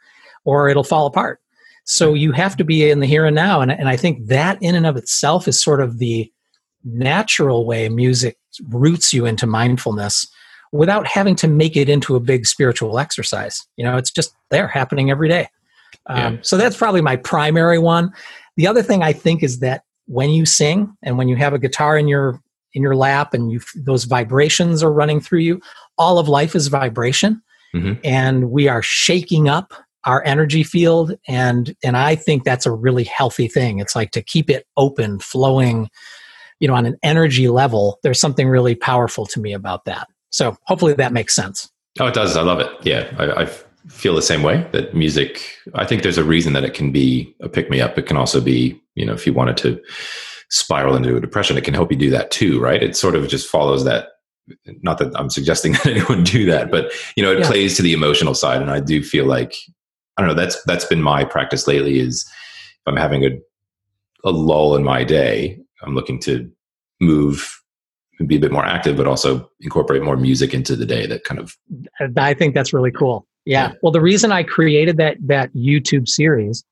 [0.46, 1.40] or it'll fall apart.
[1.86, 3.62] So you have to be in the here and now.
[3.62, 6.32] And, and I think that in and of itself is sort of the
[6.84, 8.38] natural way music
[8.70, 10.28] roots you into mindfulness
[10.72, 13.66] without having to make it into a big spiritual exercise.
[13.78, 15.48] You know, it's just there happening every day.
[16.08, 16.40] Um, Yeah.
[16.42, 18.12] So that's probably my primary one.
[18.58, 21.60] The other thing I think is that when you sing and when you have a
[21.60, 22.42] guitar in your
[22.74, 25.62] in your lap and you those vibrations are running through you,
[25.98, 27.42] all of life is vibration,
[27.76, 28.00] Mhm.
[28.04, 29.74] and we are shaking up
[30.06, 33.80] our energy field and and I think that's a really healthy thing.
[33.80, 35.90] It's like to keep it open, flowing,
[36.60, 38.00] you know, on an energy level.
[38.04, 40.08] There's something really powerful to me about that.
[40.30, 41.70] So hopefully that makes sense.
[42.00, 42.36] Oh, it does.
[42.36, 42.70] I love it.
[42.82, 43.50] Yeah, I, I
[43.88, 44.68] feel the same way.
[44.72, 45.42] That music.
[45.76, 47.98] I think there's a reason that it can be a pick me up.
[47.98, 49.80] It can also be, you know, if you wanted to
[50.54, 52.82] spiral into a depression, it can help you do that too, right?
[52.84, 54.10] It sort of just follows that.
[54.82, 57.48] Not that I'm suggesting that anyone do that, but you know, it Yeah.
[57.48, 59.56] plays to the emotional side, and I do feel like
[60.18, 60.36] I don't know.
[60.42, 62.00] That's that's been my practice lately.
[62.00, 63.30] Is if I'm having a
[64.26, 66.50] a lull in my day, I'm looking to
[67.02, 67.60] move
[68.20, 71.08] and be a bit more active, but also incorporate more music into the day.
[71.08, 71.58] That kind of
[72.18, 73.26] I think that's really cool.
[73.46, 73.70] Yeah.
[73.70, 73.74] Yeah.
[73.82, 76.64] Well, the reason I created that that YouTube series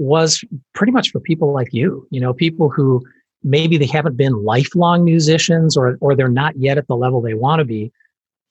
[0.00, 0.42] was
[0.74, 2.06] pretty much for people like you.
[2.10, 3.02] You know, people who
[3.42, 7.34] maybe they haven't been lifelong musicians or or they're not yet at the level they
[7.34, 7.92] want to be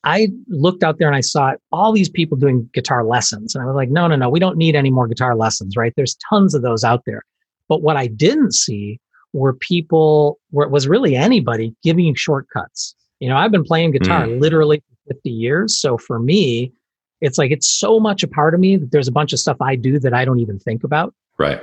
[0.03, 3.67] i looked out there and i saw all these people doing guitar lessons and i
[3.67, 6.55] was like no no no we don't need any more guitar lessons right there's tons
[6.55, 7.23] of those out there
[7.67, 8.99] but what i didn't see
[9.33, 14.25] were people where it was really anybody giving shortcuts you know i've been playing guitar
[14.25, 14.39] mm.
[14.39, 16.71] literally for 50 years so for me
[17.21, 19.57] it's like it's so much a part of me that there's a bunch of stuff
[19.61, 21.61] i do that i don't even think about right.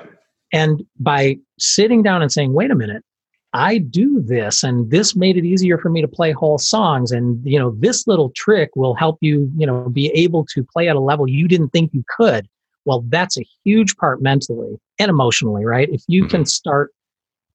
[0.52, 3.04] And by sitting down and saying wait a minute
[3.52, 7.40] I do this and this made it easier for me to play whole songs and
[7.44, 10.96] you know this little trick will help you you know be able to play at
[10.96, 12.46] a level you didn't think you could.
[12.84, 15.88] Well that's a huge part mentally and emotionally right?
[15.90, 16.46] If you can mm-hmm.
[16.46, 16.92] start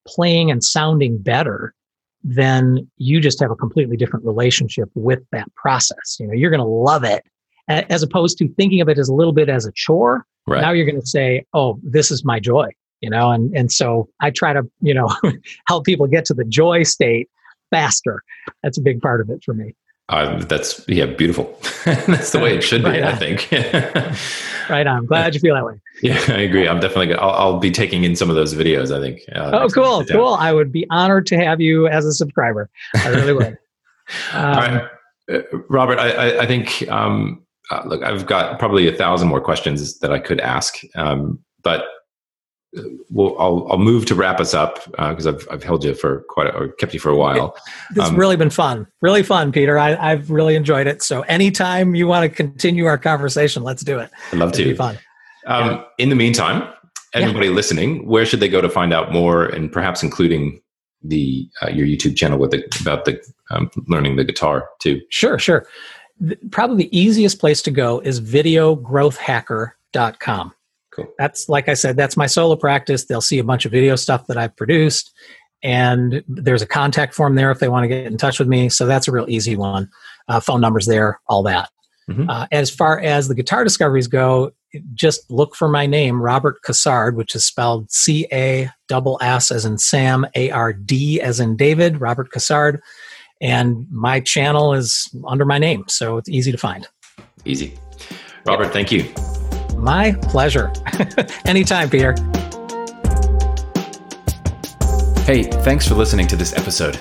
[0.08, 1.74] playing and sounding better
[2.24, 6.18] then you just have a completely different relationship with that process.
[6.20, 7.24] You know you're going to love it
[7.68, 10.62] as opposed to thinking of it as a little bit as a chore right.
[10.62, 12.70] now you're going to say oh this is my joy
[13.02, 15.10] you know and and so i try to you know
[15.68, 17.30] help people get to the joy state
[17.72, 18.24] faster.
[18.62, 19.74] That's a big part of it for me.
[20.10, 21.58] Uh, that's yeah beautiful.
[21.86, 23.48] That's the way it should be right i think.
[24.70, 25.06] Right on.
[25.06, 25.80] Glad you feel that way.
[26.04, 26.68] Yeah i agree.
[26.68, 29.70] I'm definitely I'll, I'll be taking in some of those videos i think uh, oh
[29.70, 30.34] cool cool.
[30.34, 32.70] I would be honored to have you as a subscriber.
[32.96, 33.58] I really would.
[34.34, 34.90] Um, all right.
[35.32, 35.40] Uh,
[35.70, 40.00] robert i i, I think um, uh, look i've got probably a thousand more questions
[40.00, 41.86] that i could ask um, but
[43.10, 46.22] well, I'll, I'll move to wrap us up because uh, I've, I've held you for
[46.30, 47.56] quite a, or kept you for a while.
[47.92, 49.78] It's um, really been fun, really fun, Peter.
[49.78, 51.04] I, have really enjoyed it.
[51.04, 54.10] So anytime you want to continue our conversation, let's do it.
[54.32, 54.72] I'd love It'd to.
[54.72, 54.98] Be fun.
[55.46, 55.84] Um, yeah.
[55.98, 56.72] In the meantime,
[57.14, 57.54] everybody yeah.
[57.54, 60.62] listening, where should they go to find out more, and perhaps including
[61.04, 65.02] the uh, your YouTube channel with the, about the um, learning the guitar too?
[65.10, 65.68] Sure, sure.
[66.52, 70.54] Probably the easiest place to go is videogrowthhacker.com.
[70.92, 71.08] Cool.
[71.18, 73.06] That's like I said, that's my solo practice.
[73.06, 75.12] They'll see a bunch of video stuff that I've produced,
[75.64, 78.70] and there's a contact form there if they want to get in touch with me.
[78.70, 79.90] So that's a real easy one.
[80.28, 81.70] Uh, phone numbers there, all that.
[82.10, 82.30] Mm-hmm.
[82.30, 84.52] Uh, as far as the guitar discoveries go,
[84.94, 89.66] just look for my name, Robert Cassard, which is spelled C A double S as
[89.66, 92.80] in Sam, A R D as in David, Robert Cassard.
[93.42, 96.88] And my channel is under my name, so it's easy to find.
[97.44, 97.78] Easy.
[98.46, 98.70] Robert, yeah.
[98.70, 99.12] thank you.
[99.78, 100.72] My pleasure.
[101.46, 102.16] Anytime, Peter.
[105.26, 107.00] Hey, thanks for listening to this episode.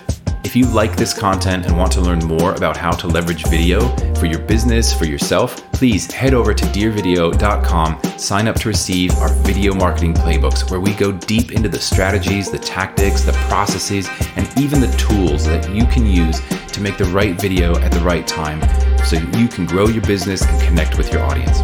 [0.50, 3.88] If you like this content and want to learn more about how to leverage video
[4.16, 9.28] for your business, for yourself, please head over to dearvideo.com, sign up to receive our
[9.44, 14.48] video marketing playbooks where we go deep into the strategies, the tactics, the processes, and
[14.58, 16.40] even the tools that you can use
[16.72, 18.60] to make the right video at the right time
[19.04, 21.60] so you can grow your business and connect with your audience.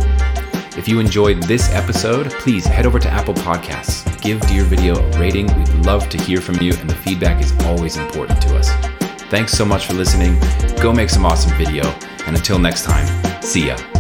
[0.76, 4.05] If you enjoyed this episode, please head over to Apple Podcasts.
[4.26, 5.46] Give Dear Video a rating.
[5.56, 8.68] We'd love to hear from you, and the feedback is always important to us.
[9.30, 10.36] Thanks so much for listening.
[10.82, 11.84] Go make some awesome video,
[12.26, 13.06] and until next time,
[13.40, 13.95] see ya.